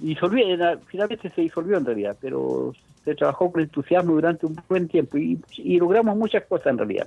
disolviendo, 0.00 0.80
finalmente 0.86 1.30
se 1.30 1.42
disolvió 1.42 1.76
en 1.76 1.84
realidad, 1.84 2.16
pero 2.20 2.72
se 3.06 3.14
trabajó 3.14 3.52
con 3.52 3.62
entusiasmo 3.62 4.14
durante 4.14 4.46
un 4.46 4.56
buen 4.68 4.88
tiempo 4.88 5.16
y, 5.16 5.38
logramos 5.78 6.16
muchas 6.16 6.44
cosas 6.44 6.66
en 6.66 6.78
realidad. 6.78 7.06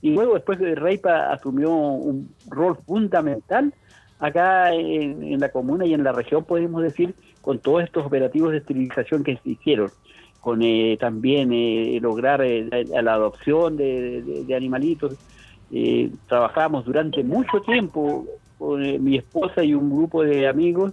Y 0.00 0.14
luego 0.14 0.34
después 0.34 0.60
de 0.60 0.76
Reipa 0.76 1.32
asumió 1.32 1.70
un 1.72 2.32
rol 2.48 2.78
fundamental 2.86 3.74
acá 4.20 4.72
en, 4.72 5.40
la 5.40 5.48
comuna 5.48 5.84
y 5.84 5.92
en 5.92 6.04
la 6.04 6.12
región, 6.12 6.44
podemos 6.44 6.82
decir, 6.82 7.14
con 7.42 7.58
todos 7.58 7.82
estos 7.82 8.06
operativos 8.06 8.52
de 8.52 8.58
esterilización 8.58 9.24
que 9.24 9.38
se 9.42 9.50
hicieron, 9.50 9.90
con 10.40 10.62
eh, 10.62 10.96
también 11.00 11.52
eh, 11.52 11.98
lograr 12.00 12.42
eh, 12.42 12.86
la, 13.02 13.14
adopción 13.14 13.76
de, 13.76 14.46
animalitos. 14.56 15.16
trabajamos 16.28 16.84
durante 16.84 17.24
mucho 17.24 17.60
tiempo 17.62 18.24
con 18.56 19.02
mi 19.02 19.16
esposa 19.16 19.64
y 19.64 19.74
un 19.74 19.90
grupo 19.90 20.22
de 20.22 20.46
amigos 20.46 20.92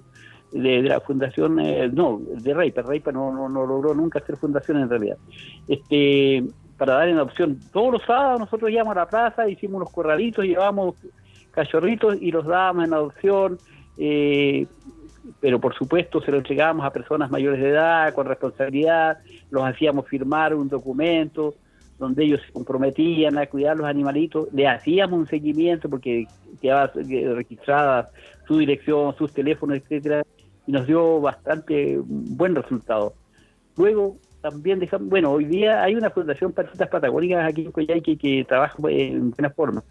de, 0.51 0.81
la 0.83 0.99
fundación, 1.01 1.59
eh, 1.59 1.89
no, 1.91 2.21
de 2.25 2.53
Reipa, 2.53 2.81
Reipa 2.81 3.11
no, 3.11 3.31
no, 3.31 3.49
no, 3.49 3.65
logró 3.65 3.93
nunca 3.93 4.19
hacer 4.19 4.37
fundación 4.37 4.77
en 4.79 4.89
realidad. 4.89 5.17
Este, 5.67 6.43
para 6.77 6.93
dar 6.93 7.09
en 7.09 7.17
adopción, 7.17 7.59
todos 7.71 7.93
los 7.93 8.03
sábados 8.03 8.39
nosotros 8.39 8.71
íbamos 8.71 8.95
a 8.95 8.99
la 9.01 9.07
plaza, 9.07 9.49
hicimos 9.49 9.77
unos 9.77 9.91
corralitos, 9.91 10.45
llevábamos 10.45 10.95
cachorritos 11.51 12.17
y 12.21 12.31
los 12.31 12.45
dábamos 12.45 12.85
en 12.85 12.93
adopción, 12.93 13.57
eh, 13.97 14.67
pero 15.41 15.59
por 15.59 15.73
supuesto 15.75 16.21
se 16.21 16.31
lo 16.31 16.37
entregábamos 16.37 16.85
a 16.85 16.91
personas 16.91 17.31
mayores 17.31 17.59
de 17.59 17.69
edad, 17.69 18.13
con 18.13 18.27
responsabilidad, 18.27 19.17
los 19.49 19.63
hacíamos 19.65 20.07
firmar 20.07 20.53
un 20.53 20.69
documento 20.69 21.55
donde 21.97 22.25
ellos 22.25 22.41
se 22.45 22.53
comprometían 22.53 23.37
a 23.37 23.47
cuidar 23.47 23.75
los 23.75 23.87
animalitos, 23.87 24.47
le 24.53 24.67
hacíamos 24.67 25.19
un 25.19 25.27
seguimiento 25.27 25.89
porque 25.89 26.27
quedaba 26.61 26.91
registrada 26.93 28.11
su 28.47 28.59
dirección, 28.59 29.15
sus 29.17 29.33
teléfonos, 29.33 29.77
etcétera, 29.77 30.23
y 30.67 30.71
nos 30.71 30.85
dio 30.85 31.19
bastante 31.21 31.99
buen 32.03 32.53
resultado. 32.53 33.13
Luego 33.77 34.17
también 34.41 34.79
dejamos, 34.79 35.09
bueno, 35.09 35.31
hoy 35.31 35.45
día 35.45 35.81
hay 35.81 35.95
una 35.95 36.09
fundación 36.09 36.51
Patitas 36.51 36.89
Patagónicas 36.89 37.49
aquí 37.49 37.65
en 37.65 37.71
Coyhaique 37.71 38.17
que 38.17 38.45
trabaja 38.47 38.77
en 38.89 39.31
buena 39.31 39.49
forma, 39.49 39.83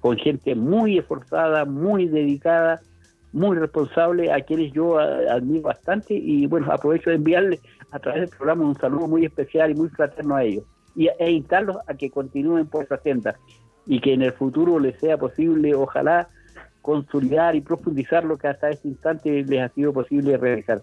con 0.00 0.16
gente 0.16 0.54
muy 0.54 0.98
esforzada, 0.98 1.64
muy 1.64 2.08
dedicada, 2.08 2.80
muy 3.32 3.56
responsable, 3.56 4.32
a 4.32 4.40
quienes 4.40 4.72
yo 4.72 4.98
admiro 4.98 5.62
bastante 5.62 6.14
y 6.14 6.46
bueno, 6.46 6.72
aprovecho 6.72 7.10
de 7.10 7.16
enviarles 7.16 7.60
a 7.90 7.98
través 7.98 8.22
del 8.22 8.30
programa 8.30 8.64
un 8.64 8.76
saludo 8.76 9.06
muy 9.06 9.24
especial 9.24 9.70
y 9.70 9.74
muy 9.74 9.88
fraterno 9.88 10.36
a 10.36 10.44
ellos 10.44 10.64
y, 10.94 11.08
e 11.08 11.44
a 11.86 11.94
que 11.94 12.10
continúen 12.10 12.66
por 12.66 12.84
esa 12.84 12.98
senda 12.98 13.36
y 13.86 14.00
que 14.00 14.14
en 14.14 14.22
el 14.22 14.32
futuro 14.32 14.78
les 14.78 14.98
sea 14.98 15.18
posible, 15.18 15.74
ojalá, 15.74 16.28
consolidar 16.84 17.56
y 17.56 17.62
profundizar 17.62 18.26
lo 18.26 18.36
que 18.36 18.46
hasta 18.46 18.68
este 18.68 18.88
instante 18.88 19.42
les 19.42 19.62
ha 19.62 19.70
sido 19.70 19.94
posible 19.94 20.36
realizar. 20.36 20.82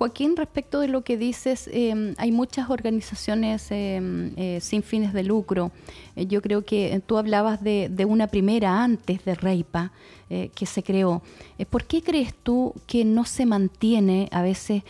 Joaquín, 0.00 0.34
respecto 0.34 0.80
de 0.80 0.88
lo 0.88 1.02
que 1.02 1.18
dices, 1.18 1.68
em, 1.70 2.14
hay 2.16 2.32
muchas 2.32 2.70
organizaciones 2.70 3.70
em, 3.70 4.32
eh, 4.38 4.58
sin 4.62 4.82
fines 4.82 5.12
de 5.12 5.22
lucro. 5.22 5.72
Eh, 6.16 6.24
yo 6.24 6.40
creo 6.40 6.64
que 6.64 7.02
tú 7.04 7.18
hablabas 7.18 7.62
de, 7.62 8.06
una 8.08 8.26
primera 8.26 8.82
antes 8.82 9.22
de 9.26 9.34
Reipa 9.34 9.92
eh, 10.30 10.50
que 10.54 10.64
se 10.64 10.82
creó. 10.82 11.20
¿Por 11.68 11.84
qué 11.84 12.00
crees 12.00 12.32
tú 12.32 12.72
que 12.86 13.04
no 13.04 13.26
se 13.26 13.44
mantiene 13.44 14.30
a 14.32 14.40
veces 14.40 14.84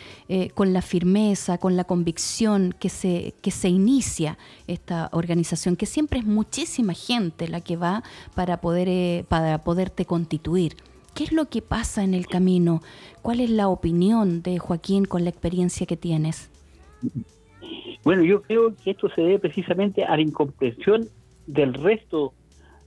con 0.54 0.72
la 0.72 0.80
firmeza, 0.80 1.58
con 1.58 1.76
la 1.76 1.82
convicción 1.82 2.72
que 2.78 2.88
se, 2.88 3.34
que 3.42 3.50
se 3.50 3.68
inicia 3.68 4.38
esta 4.68 5.08
organización? 5.12 5.74
Que 5.74 5.86
siempre 5.86 6.20
es 6.20 6.24
muchísima 6.24 6.94
gente 6.94 7.48
la 7.48 7.60
que 7.60 7.76
va 7.76 8.04
para, 8.36 8.60
poder, 8.60 9.24
para 9.24 9.64
poderte 9.64 10.04
constituir. 10.04 10.76
¿Qué 11.14 11.24
es 11.24 11.32
lo 11.32 11.46
que 11.46 11.62
pasa 11.62 12.02
en 12.02 12.14
el 12.14 12.26
camino? 12.26 12.82
¿Cuál 13.22 13.40
es 13.40 13.50
la 13.50 13.68
opinión 13.68 14.42
de 14.42 14.58
Joaquín 14.58 15.04
con 15.04 15.24
la 15.24 15.30
experiencia 15.30 15.86
que 15.86 15.96
tienes? 15.96 16.50
Bueno, 18.04 18.22
yo 18.22 18.42
creo 18.42 18.74
que 18.76 18.92
esto 18.92 19.08
se 19.10 19.20
debe 19.20 19.38
precisamente 19.38 20.04
a 20.04 20.16
la 20.16 20.22
incomprensión 20.22 21.08
del 21.46 21.74
resto 21.74 22.32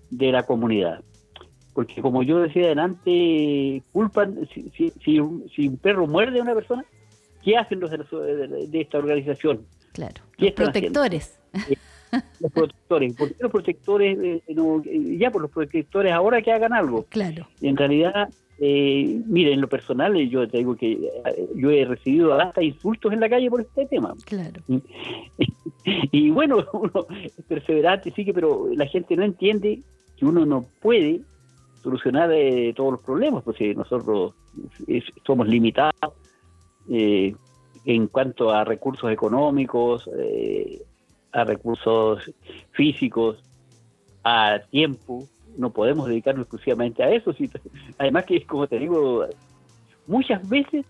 de 0.10 0.32
la 0.32 0.44
comunidad. 0.44 1.04
Porque 1.74 2.02
como 2.02 2.24
yo 2.24 2.40
decía 2.40 2.66
adelante, 2.66 3.82
culpan, 3.92 4.48
si, 4.54 4.92
si, 5.04 5.20
un 5.20 5.78
perro 5.82 6.08
muerde 6.08 6.40
a 6.40 6.44
una 6.44 6.54
persona, 6.54 6.86
¿qué 7.44 7.58
hacen 7.58 7.80
los 7.80 7.92
de, 7.92 8.70
esta 8.74 9.00
organización? 9.00 9.66
Claro, 9.92 10.22
los 10.38 10.52
protectores. 10.52 11.40
Los 12.40 12.52
protectores. 12.52 13.16
¿Por 13.16 13.30
qué 13.30 13.36
los 13.40 13.52
protectores, 13.52 14.20
eh, 14.20 14.44
eh, 14.48 15.18
ya 15.18 15.32
por 15.32 15.42
los 15.42 15.52
protectores 15.52 16.14
ahora 16.14 16.42
que 16.42 16.52
hagan 16.52 16.74
algo? 16.74 17.06
Claro. 17.10 17.48
En 17.62 17.78
realidad, 17.78 18.30
eh, 18.60 19.22
mire, 19.26 19.54
en 19.54 19.62
lo 19.62 19.68
personal, 19.68 20.16
yo 20.30 20.48
te 20.48 20.60
digo 20.60 20.76
que 20.76 21.00
yo 21.56 21.72
he 21.72 21.86
recibido 21.86 22.34
hasta 22.34 22.64
insultos 22.64 23.14
en 23.14 23.20
la 23.20 23.30
calle 23.30 23.50
por 23.50 23.62
este 23.62 23.86
tema. 23.86 24.14
Claro. 24.26 24.62
Y, 26.14 26.30
bueno, 26.30 26.64
uno 26.74 27.08
es 27.12 27.34
perseverante, 27.46 28.10
sí 28.12 28.24
que, 28.24 28.34
pero 28.34 28.70
la 28.74 28.86
gente 28.88 29.18
no 29.18 29.24
entiende 29.24 29.82
que 30.16 30.26
uno 30.26 30.46
no 30.46 30.66
puede 30.82 31.20
solucionar 31.82 32.30
todos 32.74 32.94
los 32.94 33.02
problemas, 33.02 33.44
porque 33.44 33.76
nosotros 33.76 34.34
somos 35.26 35.46
limitados 35.46 36.14
en 37.86 38.08
cuanto 38.08 38.52
a 38.52 38.64
recursos 38.64 39.12
económicos, 39.12 40.10
eh, 40.18 40.82
a 41.34 41.44
recursos 41.44 42.32
físicos, 42.72 43.44
a 44.24 44.60
tiempo, 44.70 45.28
no 45.58 45.72
podemos 45.72 46.08
dedicarnos 46.08 46.44
exclusivamente 46.44 47.04
a 47.04 47.10
eso. 47.10 47.34
Además 47.98 48.26
que, 48.26 48.46
como 48.46 48.68
te 48.68 48.80
digo, 48.80 49.26
muchas 50.08 50.48
veces 50.48 50.86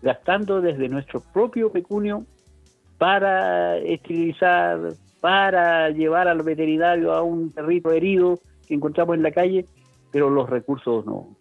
gastando 0.00 0.60
desde 0.60 0.88
nuestro 0.88 1.20
propio 1.32 1.70
pecunio 1.70 2.24
para 2.98 3.78
esterilizar, 3.78 4.94
para 5.20 5.90
llevar 5.90 6.28
al 6.28 6.42
veterinario 6.42 7.12
a 7.12 7.22
un 7.22 7.50
perrito 7.50 7.90
herido 7.90 8.38
que 8.66 8.74
encontramos 8.74 9.16
en 9.16 9.22
la 9.22 9.30
calle, 9.30 9.66
pero 10.10 10.30
los 10.30 10.48
recursos 10.48 11.04
no, 11.06 11.36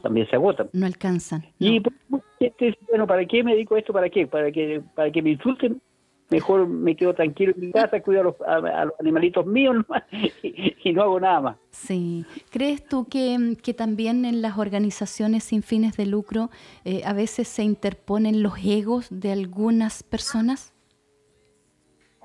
también 0.00 0.28
se 0.28 0.36
agotan. 0.36 0.68
No 0.72 0.86
alcanzan. 0.86 1.44
Y 1.58 1.80
pues, 1.80 2.22
este, 2.40 2.76
bueno, 2.88 3.06
¿para 3.06 3.24
qué 3.26 3.42
me 3.42 3.52
dedico 3.52 3.74
a 3.74 3.78
esto? 3.78 3.92
¿Para 3.92 4.08
qué? 4.08 4.26
¿Para 4.26 4.50
que, 4.50 4.82
para 4.94 5.10
que 5.10 5.22
me 5.22 5.30
insulten? 5.30 5.80
Mejor 6.32 6.66
me 6.66 6.96
quedo 6.96 7.14
tranquilo 7.14 7.52
en 7.54 7.60
mi 7.60 7.72
casa, 7.72 8.00
cuido 8.00 8.36
a 8.46 8.58
los, 8.84 8.94
animalitos 8.98 9.46
míos 9.46 9.76
y, 10.42 10.92
no 10.92 11.02
hago 11.02 11.20
nada 11.20 11.40
más. 11.40 11.56
Sí. 11.70 12.24
¿Crees 12.50 12.84
tú 12.84 13.06
que, 13.06 13.56
también 13.76 14.24
en 14.24 14.42
las 14.42 14.58
organizaciones 14.58 15.44
sin 15.44 15.62
fines 15.62 15.96
de 15.96 16.06
lucro 16.06 16.50
eh, 16.84 17.02
a 17.04 17.12
veces 17.12 17.48
se 17.48 17.62
interponen 17.62 18.42
los 18.42 18.54
egos 18.64 19.08
de 19.10 19.32
algunas 19.32 20.02
personas? 20.02 20.72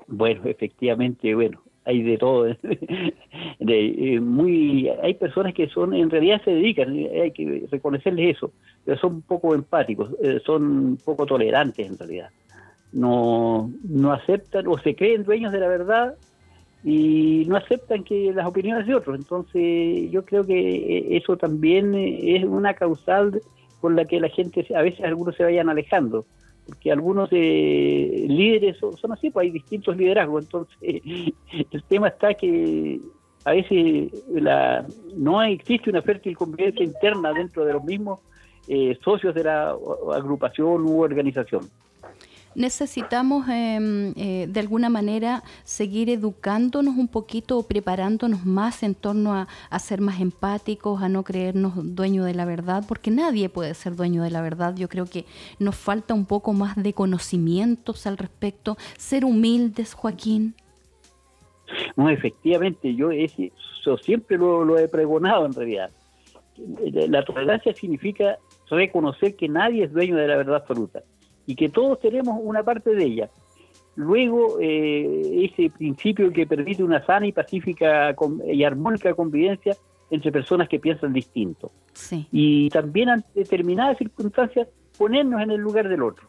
Bueno, 0.06 0.40
efectivamente, 0.46 1.34
bueno, 1.34 1.60
hay 1.84 2.02
de 2.02 2.16
todo. 2.16 2.44
de, 3.58 4.14
eh, 4.14 4.20
muy, 4.20 4.88
hay 5.02 5.14
personas 5.14 5.52
que 5.52 5.68
son, 5.68 5.92
en 5.92 6.08
realidad 6.08 6.40
se 6.44 6.52
dedican, 6.52 6.94
hay 6.94 7.30
que 7.32 7.66
reconocerles 7.70 8.36
eso, 8.36 8.52
pero 8.86 8.98
son 8.98 9.20
poco 9.20 9.54
empáticos, 9.54 10.10
eh, 10.22 10.40
son 10.46 10.62
un 10.62 10.96
poco 10.96 11.26
tolerantes 11.26 11.86
en 11.86 11.98
realidad 11.98 12.30
no, 12.92 13.70
no 13.82 14.12
aceptan 14.12 14.66
o 14.66 14.78
se 14.78 14.94
creen 14.94 15.24
dueños 15.24 15.52
de 15.52 15.60
la 15.60 15.68
verdad 15.68 16.14
y 16.84 17.44
no 17.46 17.56
aceptan 17.56 18.04
que 18.04 18.32
las 18.32 18.46
opiniones 18.46 18.86
de 18.86 18.94
otros. 18.94 19.18
Entonces 19.18 20.10
yo 20.10 20.24
creo 20.24 20.44
que 20.44 21.16
eso 21.16 21.36
también 21.36 21.94
es 21.94 22.44
una 22.44 22.74
causal 22.74 23.40
con 23.80 23.96
la 23.96 24.04
que 24.04 24.20
la 24.20 24.28
gente, 24.28 24.66
a 24.74 24.82
veces 24.82 25.04
algunos 25.04 25.36
se 25.36 25.44
vayan 25.44 25.68
alejando, 25.68 26.26
porque 26.66 26.90
algunos 26.92 27.28
eh, 27.32 28.26
líderes 28.28 28.76
son, 28.78 29.12
así, 29.12 29.30
pues 29.30 29.44
hay 29.44 29.50
distintos 29.50 29.96
liderazgos, 29.96 30.44
entonces 30.44 30.76
el 30.82 31.82
tema 31.84 32.08
está 32.08 32.34
que 32.34 33.00
a 33.44 33.52
veces 33.52 34.12
la, 34.32 34.84
no 35.16 35.42
existe 35.42 35.90
una 35.90 36.02
fértil 36.02 36.36
convivencia 36.36 36.84
interna 36.84 37.32
dentro 37.32 37.64
de 37.64 37.72
los 37.72 37.84
mismos 37.84 38.20
eh, 38.66 38.98
socios 39.02 39.34
de 39.34 39.44
la 39.44 39.74
agrupación 40.12 40.84
u 40.84 41.00
organización 41.00 41.62
necesitamos 42.58 43.48
em, 43.48 44.12
eh, 44.16 44.46
de 44.48 44.60
alguna 44.60 44.88
manera 44.88 45.44
seguir 45.62 46.10
educándonos 46.10 46.96
un 46.96 47.06
poquito 47.06 47.56
o 47.56 47.62
preparándonos 47.62 48.44
más 48.44 48.82
en 48.82 48.94
torno 48.94 49.32
a, 49.34 49.46
ser 49.78 50.00
más 50.00 50.20
empáticos, 50.20 51.00
a 51.00 51.08
no 51.08 51.22
creernos 51.22 51.74
dueños 51.94 52.26
de 52.26 52.34
la 52.34 52.44
verdad, 52.44 52.84
porque 52.86 53.10
nadie 53.10 53.48
puede 53.48 53.74
ser 53.74 53.94
dueño 53.94 54.24
de 54.24 54.30
la 54.30 54.42
verdad. 54.42 54.74
Yo 54.76 54.88
creo 54.88 55.06
que 55.06 55.24
nos 55.60 55.76
falta 55.76 56.14
un 56.14 56.26
poco 56.26 56.52
más 56.52 56.74
de 56.76 56.92
conocimientos 56.92 58.06
al 58.06 58.18
respecto, 58.18 58.76
ser 58.96 59.24
humildes, 59.24 59.94
Joaquín. 59.94 60.54
No, 61.96 62.10
efectivamente, 62.10 62.94
yo, 62.94 63.10
siempre 64.02 64.36
lo 64.36 64.78
he 64.78 64.88
pregonado 64.88 65.46
en 65.46 65.54
realidad. 65.54 65.90
La 67.08 67.24
tolerancia 67.24 67.72
significa 67.72 68.38
reconocer 68.68 69.36
que 69.36 69.48
nadie 69.48 69.84
es 69.84 69.92
dueño 69.92 70.16
de 70.16 70.26
la 70.26 70.36
verdad 70.36 70.56
absoluta 70.56 71.04
y 71.48 71.56
que 71.56 71.70
todos 71.70 71.98
tenemos 71.98 72.38
una 72.42 72.62
parte 72.62 72.94
de 72.94 73.04
ella. 73.04 73.30
Luego, 73.96 74.58
eh, 74.60 75.50
ese 75.50 75.70
principio 75.70 76.30
que 76.30 76.46
permite 76.46 76.84
una 76.84 77.04
sana 77.06 77.26
y 77.26 77.32
pacífica 77.32 78.14
y 78.46 78.64
armónica 78.64 79.14
convivencia 79.14 79.74
entre 80.10 80.30
personas 80.30 80.68
que 80.68 80.78
piensan 80.78 81.14
distinto. 81.14 81.72
Y 82.30 82.68
también 82.68 83.08
ante 83.08 83.28
determinadas 83.34 83.96
circunstancias, 83.96 84.68
ponernos 84.98 85.40
en 85.40 85.50
el 85.50 85.60
lugar 85.60 85.88
del 85.88 86.02
otro. 86.02 86.28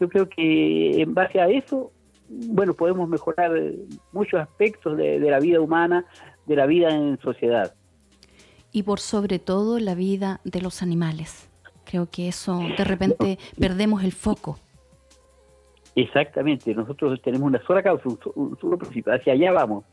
Yo 0.00 0.08
creo 0.08 0.30
que 0.30 1.02
en 1.02 1.12
base 1.12 1.40
a 1.40 1.48
eso, 1.50 1.92
bueno, 2.30 2.72
podemos 2.72 3.06
mejorar 3.06 3.52
muchos 4.12 4.40
aspectos 4.40 4.96
de 4.96 5.20
la 5.20 5.40
vida 5.40 5.60
humana, 5.60 6.06
de 6.46 6.56
la 6.56 6.64
vida 6.64 6.88
en 6.88 7.18
sociedad. 7.20 7.74
Y 8.72 8.84
por 8.84 8.98
sobre 8.98 9.38
todo 9.38 9.78
la 9.78 9.94
vida 9.94 10.40
de 10.44 10.62
los 10.62 10.80
animales. 10.80 11.47
Creo 11.88 12.06
que 12.10 12.28
eso, 12.28 12.60
de 12.76 12.84
repente, 12.84 13.38
perdemos 13.58 14.04
el 14.04 14.12
foco. 14.12 14.58
Exactamente, 15.94 16.74
nosotros 16.74 17.20
tenemos 17.22 17.46
una 17.46 17.62
sola 17.66 17.82
causa, 17.82 18.08
un, 18.34 18.58
solo 18.60 18.76
principio, 18.76 19.12
hacia 19.12 19.32
allá 19.32 19.52
vamos. 19.52 19.84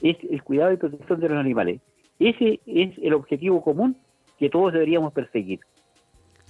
Es 0.00 0.16
el 0.30 0.42
cuidado 0.42 0.72
y 0.72 0.76
protección 0.76 1.20
de 1.20 1.28
los 1.28 1.38
animales. 1.38 1.80
Ese 2.18 2.60
es 2.66 2.96
el 3.02 3.14
objetivo 3.14 3.62
común 3.62 3.96
que 4.38 4.48
todos 4.48 4.72
deberíamos 4.72 5.12
perseguir. 5.12 5.60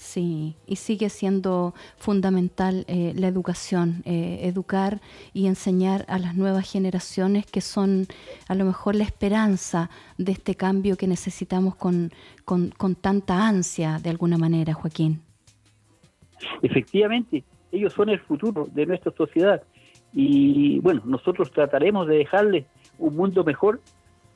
Sí, 0.04 0.54
y 0.66 0.76
sigue 0.76 1.08
siendo 1.08 1.72
fundamental 1.96 2.84
eh, 2.88 3.14
la 3.16 3.26
educación, 3.26 4.02
eh, 4.04 4.40
educar 4.42 5.00
y 5.32 5.46
enseñar 5.46 6.04
a 6.08 6.18
las 6.18 6.36
nuevas 6.36 6.70
generaciones 6.70 7.46
que 7.46 7.62
son 7.62 8.06
a 8.46 8.54
lo 8.54 8.66
mejor 8.66 8.96
la 8.96 9.04
esperanza 9.04 9.88
de 10.18 10.32
este 10.32 10.56
cambio 10.56 10.98
que 10.98 11.06
necesitamos 11.08 11.74
con, 11.74 12.12
con, 12.44 12.94
tanta 12.96 13.48
ansia 13.48 13.98
de 13.98 14.10
alguna 14.10 14.36
manera, 14.36 14.74
Joaquín. 14.74 15.22
Efectivamente, 16.60 17.42
ellos 17.72 17.94
son 17.94 18.10
el 18.10 18.20
futuro 18.20 18.68
de 18.72 18.84
nuestra 18.84 19.10
sociedad 19.16 19.62
y 20.12 20.80
bueno, 20.80 21.00
nosotros 21.06 21.50
trataremos 21.50 22.06
de 22.08 22.18
dejarles 22.18 22.66
un 22.98 23.16
mundo 23.16 23.42
mejor, 23.42 23.80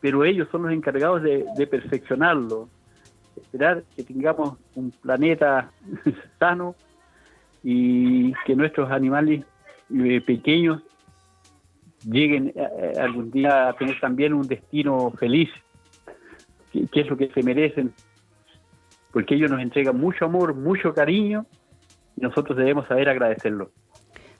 pero 0.00 0.24
ellos 0.24 0.48
son 0.50 0.62
los 0.62 0.72
encargados 0.72 1.22
de 1.22 1.66
perfeccionarlo, 1.70 2.70
esperar 3.38 3.84
que 3.96 4.04
tengamos 4.04 4.58
un 4.74 4.90
planeta 4.90 5.70
sano 6.38 6.74
y 7.62 8.32
que 8.46 8.54
nuestros 8.54 8.90
animales 8.90 9.44
eh, 9.94 10.20
pequeños 10.20 10.82
lleguen 12.04 12.52
eh, 12.54 12.92
algún 13.00 13.30
día 13.30 13.68
a 13.68 13.72
tener 13.74 13.98
también 14.00 14.34
un 14.34 14.46
destino 14.46 15.10
feliz, 15.12 15.50
que, 16.72 17.00
es 17.00 17.08
lo 17.08 17.16
que 17.16 17.28
se 17.28 17.42
merecen, 17.42 17.92
porque 19.12 19.34
ellos 19.34 19.50
nos 19.50 19.60
entregan 19.60 19.98
mucho 19.98 20.26
amor, 20.26 20.54
mucho 20.54 20.94
cariño, 20.94 21.46
y 22.16 22.20
nosotros 22.20 22.56
debemos 22.56 22.86
saber 22.86 23.08
agradecerlo 23.08 23.70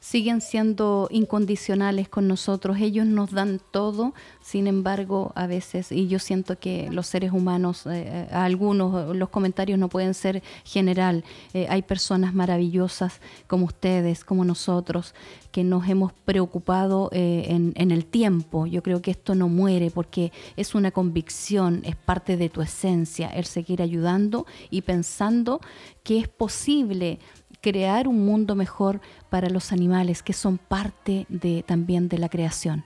siguen 0.01 0.41
siendo 0.41 1.09
incondicionales 1.11 2.09
con 2.09 2.29
nosotros, 2.29 2.79
ellos 2.81 3.07
nos 3.07 3.33
dan 3.33 3.61
todo, 3.71 4.15
sin 4.41 4.67
embargo, 4.67 5.33
a 5.35 5.47
veces, 5.47 5.91
y 5.93 6.09
yo 6.09 6.19
siento 6.19 6.59
que 6.59 6.89
los 6.91 7.07
seres 7.07 7.33
humanos, 7.33 7.87
eh, 7.87 8.05
eh, 8.07 8.29
algunos, 8.33 9.15
los 9.17 9.29
comentarios 9.29 9.79
no 9.79 9.89
pueden 9.89 10.15
ser 10.15 10.43
general, 10.65 11.25
eh, 11.53 11.67
hay 11.69 11.83
personas 11.83 12.33
maravillosas 12.33 13.21
como 13.47 13.67
ustedes, 13.67 14.25
como 14.25 14.45
nosotros, 14.45 15.15
que 15.51 15.65
nos 15.65 15.89
hemos 15.89 16.13
preocupado 16.13 17.09
en, 17.11 17.73
en 17.75 17.91
el 17.91 18.05
tiempo. 18.05 18.67
Yo 18.67 18.83
creo 18.83 19.01
que 19.01 19.11
esto 19.11 19.35
no 19.35 19.49
muere 19.49 19.91
porque 19.91 20.31
es 20.57 20.75
una 20.75 20.91
convicción, 20.91 21.81
es 21.85 21.97
parte 21.97 22.37
de 22.37 22.51
tu 22.51 22.61
esencia, 22.61 23.29
el 23.29 23.47
seguir 23.47 23.81
ayudando 23.81 24.47
y 24.71 24.83
pensando 24.83 25.61
que 26.05 26.19
es 26.19 26.29
posible 26.29 27.19
crear 27.61 28.09
un 28.09 28.25
mundo 28.25 28.55
mejor 28.55 29.01
para 29.31 29.49
los 29.49 29.73
animales 29.73 30.23
que 30.23 30.33
son 30.33 30.59
parte 30.59 31.27
de, 31.29 31.63
también 31.63 32.09
de 32.09 32.19
la 32.19 32.29
creación. 32.29 32.85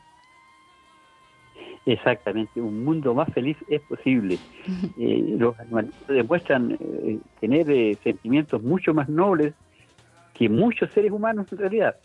Exactamente, 1.84 2.60
un 2.60 2.84
mundo 2.84 3.12
más 3.12 3.32
feliz 3.32 3.56
es 3.68 3.80
posible. 3.82 4.38
Eh, 4.98 5.36
los 5.38 5.58
animales 5.58 5.90
demuestran 6.06 6.78
eh, 6.78 7.18
tener 7.40 7.68
eh, 7.70 7.96
sentimientos 8.04 8.62
mucho 8.62 8.94
más 8.94 9.08
nobles 9.08 9.54
que 10.34 10.48
muchos 10.48 10.90
seres 10.92 11.10
humanos 11.10 11.46
en 11.50 11.58
realidad. 11.58 11.96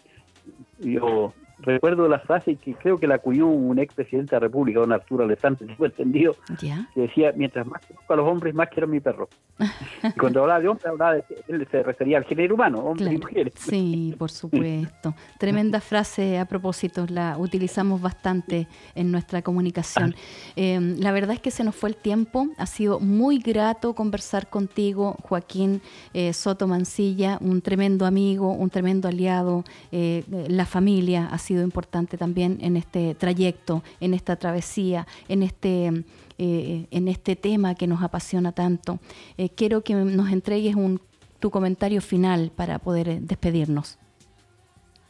Yo 0.79 1.33
recuerdo 1.59 2.07
la 2.07 2.19
frase 2.19 2.55
que 2.55 2.73
creo 2.75 2.97
que 2.97 3.07
la 3.07 3.15
acuñó 3.15 3.47
un 3.47 3.79
expresidente 3.79 4.31
de 4.31 4.35
la 4.37 4.47
República, 4.47 4.79
don 4.79 4.91
Arturo 4.91 5.23
Alessandro, 5.23 5.65
tengo 5.65 5.85
entendido, 5.85 6.35
que 6.59 7.01
decía, 7.01 7.33
mientras 7.35 7.65
más 7.65 7.85
conozco 7.85 8.13
a 8.13 8.15
los 8.15 8.27
hombres, 8.27 8.53
más 8.53 8.69
quiero 8.69 8.87
a 8.87 8.89
mi 8.89 8.99
perro. 8.99 9.27
y 10.03 10.19
cuando 10.19 10.41
hablaba 10.41 10.59
de 10.59 10.67
hombres, 10.67 10.85
hablaba 10.85 11.13
de, 11.15 11.23
él 11.47 11.67
se 11.69 11.83
refería 11.83 12.17
al 12.17 12.25
género 12.25 12.55
humano, 12.55 12.79
hombres 12.79 13.11
y 13.11 13.17
mujeres. 13.17 13.53
Sí, 13.57 14.15
por 14.17 14.31
supuesto. 14.31 15.15
Tremenda 15.39 15.81
frase 15.81 16.37
a 16.37 16.45
propósito, 16.45 17.05
la 17.09 17.37
utilizamos 17.37 18.01
bastante 18.01 18.67
en 18.95 19.11
nuestra 19.11 19.41
comunicación. 19.41 20.15
Em, 20.55 20.97
la 20.99 21.11
verdad 21.11 21.35
es 21.35 21.39
que 21.39 21.51
se 21.51 21.63
nos 21.63 21.75
fue 21.75 21.89
el 21.89 21.95
tiempo, 21.95 22.47
ha 22.57 22.65
sido 22.65 22.99
muy 22.99 23.39
grato 23.39 23.93
conversar 23.93 24.49
contigo, 24.49 25.17
Joaquín 25.23 25.81
eh, 26.13 26.33
Soto 26.33 26.67
Mancilla, 26.67 27.37
un 27.41 27.61
tremendo 27.61 28.05
amigo, 28.05 28.51
un 28.51 28.69
tremendo 28.69 29.07
aliado, 29.07 29.63
eh, 29.91 30.23
la 30.47 30.65
familia, 30.65 31.27
sido 31.47 31.63
importante 31.63 32.17
también 32.17 32.57
en 32.61 32.75
este 32.75 33.15
trayecto, 33.15 33.81
en 33.99 34.13
esta 34.13 34.35
travesía, 34.35 35.07
en 35.29 35.43
este, 35.43 36.03
eh, 36.37 36.85
en 36.91 37.07
este 37.07 37.35
tema 37.35 37.75
que 37.75 37.87
nos 37.87 38.03
apasiona 38.03 38.51
tanto. 38.51 38.99
Eh, 39.37 39.49
quiero 39.49 39.81
que 39.81 39.95
nos 39.95 40.29
entregues 40.31 40.75
un, 40.75 40.99
tu 41.39 41.49
comentario 41.49 42.01
final 42.01 42.51
para 42.55 42.79
poder 42.79 43.07
eh, 43.07 43.19
despedirnos. 43.21 43.97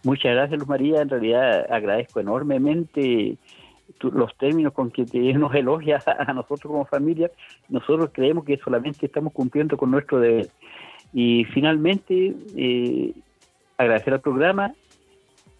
Muchas 0.04 0.34
gracias, 0.34 0.60
Luz 0.60 0.67
María. 0.69 1.02
En 1.02 1.10
realidad 1.10 1.65
agradezco 1.71 2.19
enormemente 2.19 3.38
los 4.00 4.38
términos 4.38 4.73
con 4.73 4.91
que 4.91 5.06
nos 5.34 5.56
elogias 5.56 6.08
a 6.08 6.32
nosotros 6.34 6.71
como 6.71 6.86
familia. 6.86 7.32
Nosotros 7.67 8.12
creemos 8.13 8.45
que 8.45 8.58
solamente 8.58 9.08
estamos 9.08 9.34
cumpliendo 9.34 9.76
con 9.76 9.89
nuestro 9.89 10.19
deber. 10.19 10.50
Y 11.13 11.45
finalmente, 11.45 12.36
agradecer 13.78 14.13
al 14.13 14.21
programa 14.21 14.73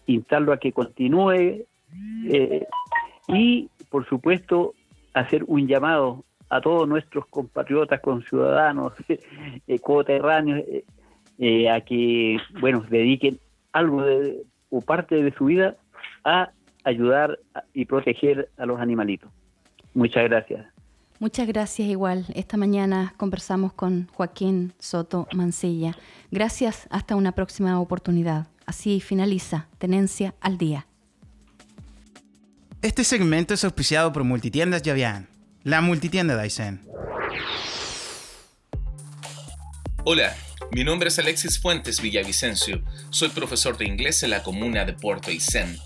instarlo 0.08 0.52
a 0.52 0.58
que 0.58 0.72
continúe 0.72 1.64
eh, 2.24 2.66
y, 3.28 3.68
por 3.90 4.06
supuesto, 4.08 4.74
hacer 5.14 5.44
un 5.46 5.66
llamado 5.66 6.24
a 6.50 6.60
todos 6.60 6.88
nuestros 6.88 7.26
compatriotas, 7.26 8.00
conciudadanos, 8.00 8.94
eh, 9.08 9.78
coterráneos, 9.78 10.64
eh, 11.38 11.70
a 11.70 11.80
que, 11.82 12.38
bueno, 12.60 12.84
dediquen 12.88 13.38
algo 13.72 14.02
de, 14.02 14.42
o 14.70 14.80
parte 14.80 15.22
de 15.22 15.32
su 15.32 15.46
vida 15.46 15.76
a 16.24 16.50
ayudar 16.84 17.38
y 17.74 17.84
proteger 17.84 18.48
a 18.56 18.66
los 18.66 18.80
animalitos. 18.80 19.30
Muchas 19.94 20.24
gracias. 20.24 20.66
Muchas 21.20 21.48
gracias 21.48 21.88
igual. 21.88 22.26
Esta 22.34 22.56
mañana 22.56 23.12
conversamos 23.16 23.72
con 23.72 24.08
Joaquín 24.14 24.72
Soto 24.78 25.26
Mancilla. 25.32 25.96
Gracias, 26.30 26.86
hasta 26.90 27.16
una 27.16 27.32
próxima 27.32 27.80
oportunidad. 27.80 28.46
Así 28.66 29.00
finaliza 29.00 29.66
Tenencia 29.78 30.36
al 30.40 30.58
Día. 30.58 30.86
Este 32.82 33.02
segmento 33.02 33.54
es 33.54 33.64
auspiciado 33.64 34.12
por 34.12 34.22
Multitiendas 34.22 34.82
Yavian, 34.82 35.28
la 35.64 35.80
multitienda 35.80 36.36
de 36.36 36.42
Aysén. 36.42 36.86
Hola, 40.04 40.36
mi 40.70 40.84
nombre 40.84 41.08
es 41.08 41.18
Alexis 41.18 41.58
Fuentes 41.58 42.00
Villavicencio. 42.00 42.80
Soy 43.10 43.30
profesor 43.30 43.76
de 43.76 43.86
inglés 43.86 44.22
en 44.22 44.30
la 44.30 44.44
comuna 44.44 44.84
de 44.84 44.92
Puerto 44.92 45.30
Aysén. 45.30 45.78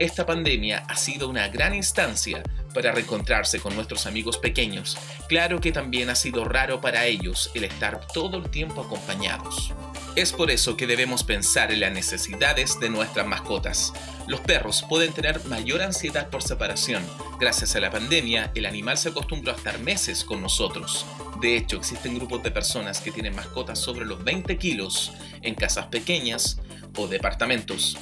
Esta 0.00 0.26
pandemia 0.26 0.78
ha 0.88 0.96
sido 0.96 1.28
una 1.28 1.46
gran 1.48 1.74
instancia 1.74 2.42
para 2.72 2.92
reencontrarse 2.92 3.60
con 3.60 3.74
nuestros 3.74 4.06
amigos 4.06 4.38
pequeños. 4.38 4.96
Claro 5.28 5.60
que 5.60 5.72
también 5.72 6.10
ha 6.10 6.14
sido 6.14 6.44
raro 6.44 6.80
para 6.80 7.06
ellos 7.06 7.50
el 7.54 7.64
estar 7.64 8.06
todo 8.12 8.36
el 8.38 8.50
tiempo 8.50 8.82
acompañados. 8.82 9.72
Es 10.16 10.32
por 10.32 10.50
eso 10.50 10.76
que 10.76 10.88
debemos 10.88 11.22
pensar 11.22 11.70
en 11.70 11.80
las 11.80 11.92
necesidades 11.92 12.80
de 12.80 12.90
nuestras 12.90 13.26
mascotas. 13.26 13.92
Los 14.26 14.40
perros 14.40 14.84
pueden 14.88 15.12
tener 15.12 15.44
mayor 15.46 15.82
ansiedad 15.82 16.28
por 16.28 16.42
separación. 16.42 17.02
Gracias 17.38 17.76
a 17.76 17.80
la 17.80 17.90
pandemia, 17.90 18.50
el 18.54 18.66
animal 18.66 18.98
se 18.98 19.10
acostumbró 19.10 19.52
a 19.52 19.56
estar 19.56 19.78
meses 19.78 20.24
con 20.24 20.42
nosotros. 20.42 21.06
De 21.40 21.56
hecho, 21.56 21.76
existen 21.76 22.16
grupos 22.16 22.42
de 22.42 22.50
personas 22.50 23.00
que 23.00 23.12
tienen 23.12 23.36
mascotas 23.36 23.78
sobre 23.78 24.04
los 24.04 24.22
20 24.24 24.58
kilos 24.58 25.12
en 25.42 25.54
casas 25.54 25.86
pequeñas 25.86 26.58
o 26.96 27.06
departamentos. 27.06 27.96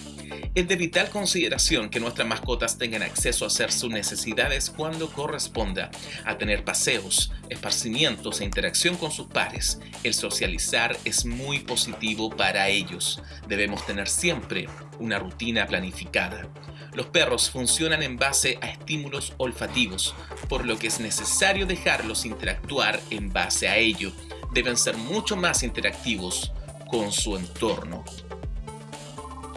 Es 0.55 0.67
de 0.67 0.77
vital 0.77 1.11
consideración 1.11 1.88
que 1.88 2.01
nuestras 2.01 2.27
mascotas 2.27 2.79
tengan 2.79 3.03
acceso 3.03 3.45
a 3.45 3.49
hacer 3.49 3.71
sus 3.73 3.91
necesidades 3.91 4.71
cuando 4.71 5.11
corresponda, 5.11 5.91
a 6.25 6.38
tener 6.38 6.64
paseos, 6.64 7.33
esparcimientos 7.49 8.41
e 8.41 8.45
interacción 8.45 8.97
con 8.97 9.11
sus 9.11 9.27
pares. 9.29 9.79
El 10.03 10.14
socializar 10.14 10.97
es 11.05 11.25
muy 11.25 11.61
positivo 11.61 12.31
para 12.31 12.69
ellos. 12.69 13.23
Debemos 13.47 13.87
tener 13.87 14.09
siempre 14.09 14.69
una 14.99 15.19
rutina 15.19 15.67
planificada. 15.67 16.49
Los 16.93 17.07
perros 17.07 17.51
funcionan 17.51 18.03
en 18.03 18.17
base 18.17 18.59
a 18.61 18.69
estímulos 18.69 19.35
olfativos, 19.37 20.14
por 20.49 20.67
lo 20.67 20.79
que 20.79 20.88
es 20.88 21.01
necesario 21.01 21.67
dejarlos 21.67 22.25
interactuar 22.25 23.01
en 23.11 23.33
base 23.33 23.69
a 23.69 23.77
ello. 23.77 24.12
Deben 24.53 24.77
ser 24.77 24.97
mucho 24.97 25.37
más 25.37 25.62
interactivos 25.62 26.53
con 26.91 27.12
su 27.12 27.37
entorno 27.37 28.05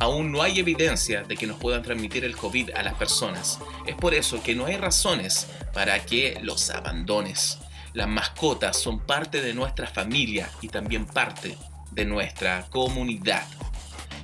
aún 0.01 0.31
no 0.31 0.41
hay 0.41 0.59
evidencia 0.59 1.21
de 1.21 1.37
que 1.37 1.45
nos 1.45 1.59
puedan 1.59 1.83
transmitir 1.83 2.25
el 2.25 2.35
COVID 2.35 2.71
a 2.71 2.81
las 2.81 2.95
personas. 2.95 3.59
Es 3.85 3.93
por 3.93 4.15
eso 4.15 4.41
que 4.41 4.55
no 4.55 4.65
hay 4.65 4.75
razones 4.75 5.45
para 5.75 6.03
que 6.03 6.39
los 6.41 6.71
abandones. 6.71 7.59
Las 7.93 8.07
mascotas 8.07 8.77
son 8.77 8.99
parte 8.99 9.43
de 9.43 9.53
nuestra 9.53 9.85
familia 9.85 10.49
y 10.59 10.69
también 10.69 11.05
parte 11.05 11.55
de 11.91 12.05
nuestra 12.05 12.65
comunidad. 12.71 13.45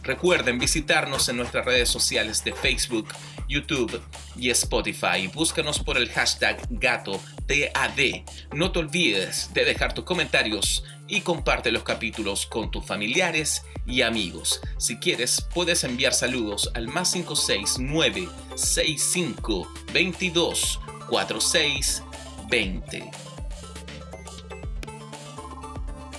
Recuerden 0.07 0.57
visitarnos 0.57 1.27
en 1.27 1.35
nuestras 1.35 1.65
redes 1.65 1.89
sociales 1.89 2.41
de 2.45 2.53
Facebook, 2.53 3.09
YouTube 3.49 4.01
y 4.37 4.49
Spotify. 4.51 5.27
Búscanos 5.33 5.79
por 5.79 5.97
el 5.97 6.09
hashtag 6.09 6.65
GatoTAD. 6.69 8.23
No 8.53 8.71
te 8.71 8.79
olvides 8.79 9.53
de 9.53 9.65
dejar 9.65 9.93
tus 9.93 10.05
comentarios 10.05 10.85
y 11.09 11.19
comparte 11.21 11.73
los 11.73 11.83
capítulos 11.83 12.45
con 12.45 12.71
tus 12.71 12.85
familiares 12.85 13.63
y 13.85 14.01
amigos. 14.01 14.61
Si 14.77 14.95
quieres, 14.95 15.45
puedes 15.53 15.83
enviar 15.83 16.13
saludos 16.13 16.71
al 16.73 16.87
más 16.87 17.11
569 17.11 18.29
65 18.55 19.69
22 19.91 20.79
46 21.09 22.03
20. 22.49 23.11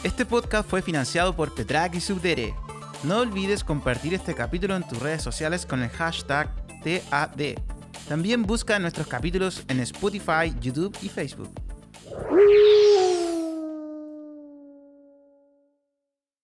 Este 0.03 0.27
podcast 0.27 0.69
fue 0.69 0.83
financiado 0.83 1.35
por 1.35 1.55
Petrac 1.55 1.95
y 1.95 2.03
Subdere. 2.03 2.68
No 3.05 3.21
olvides 3.21 3.63
compartir 3.63 4.13
este 4.13 4.35
capítulo 4.35 4.75
en 4.75 4.83
tus 4.83 4.99
redes 4.99 5.23
sociales 5.23 5.65
con 5.65 5.83
el 5.83 5.89
hashtag 5.91 6.51
TAD. 6.83 7.55
También 8.09 8.43
busca 8.43 8.79
nuestros 8.81 9.07
capítulos 9.07 9.63
en 9.69 9.79
Spotify, 9.81 10.53
YouTube 10.61 10.97
y 11.01 11.09
Facebook. 11.09 11.51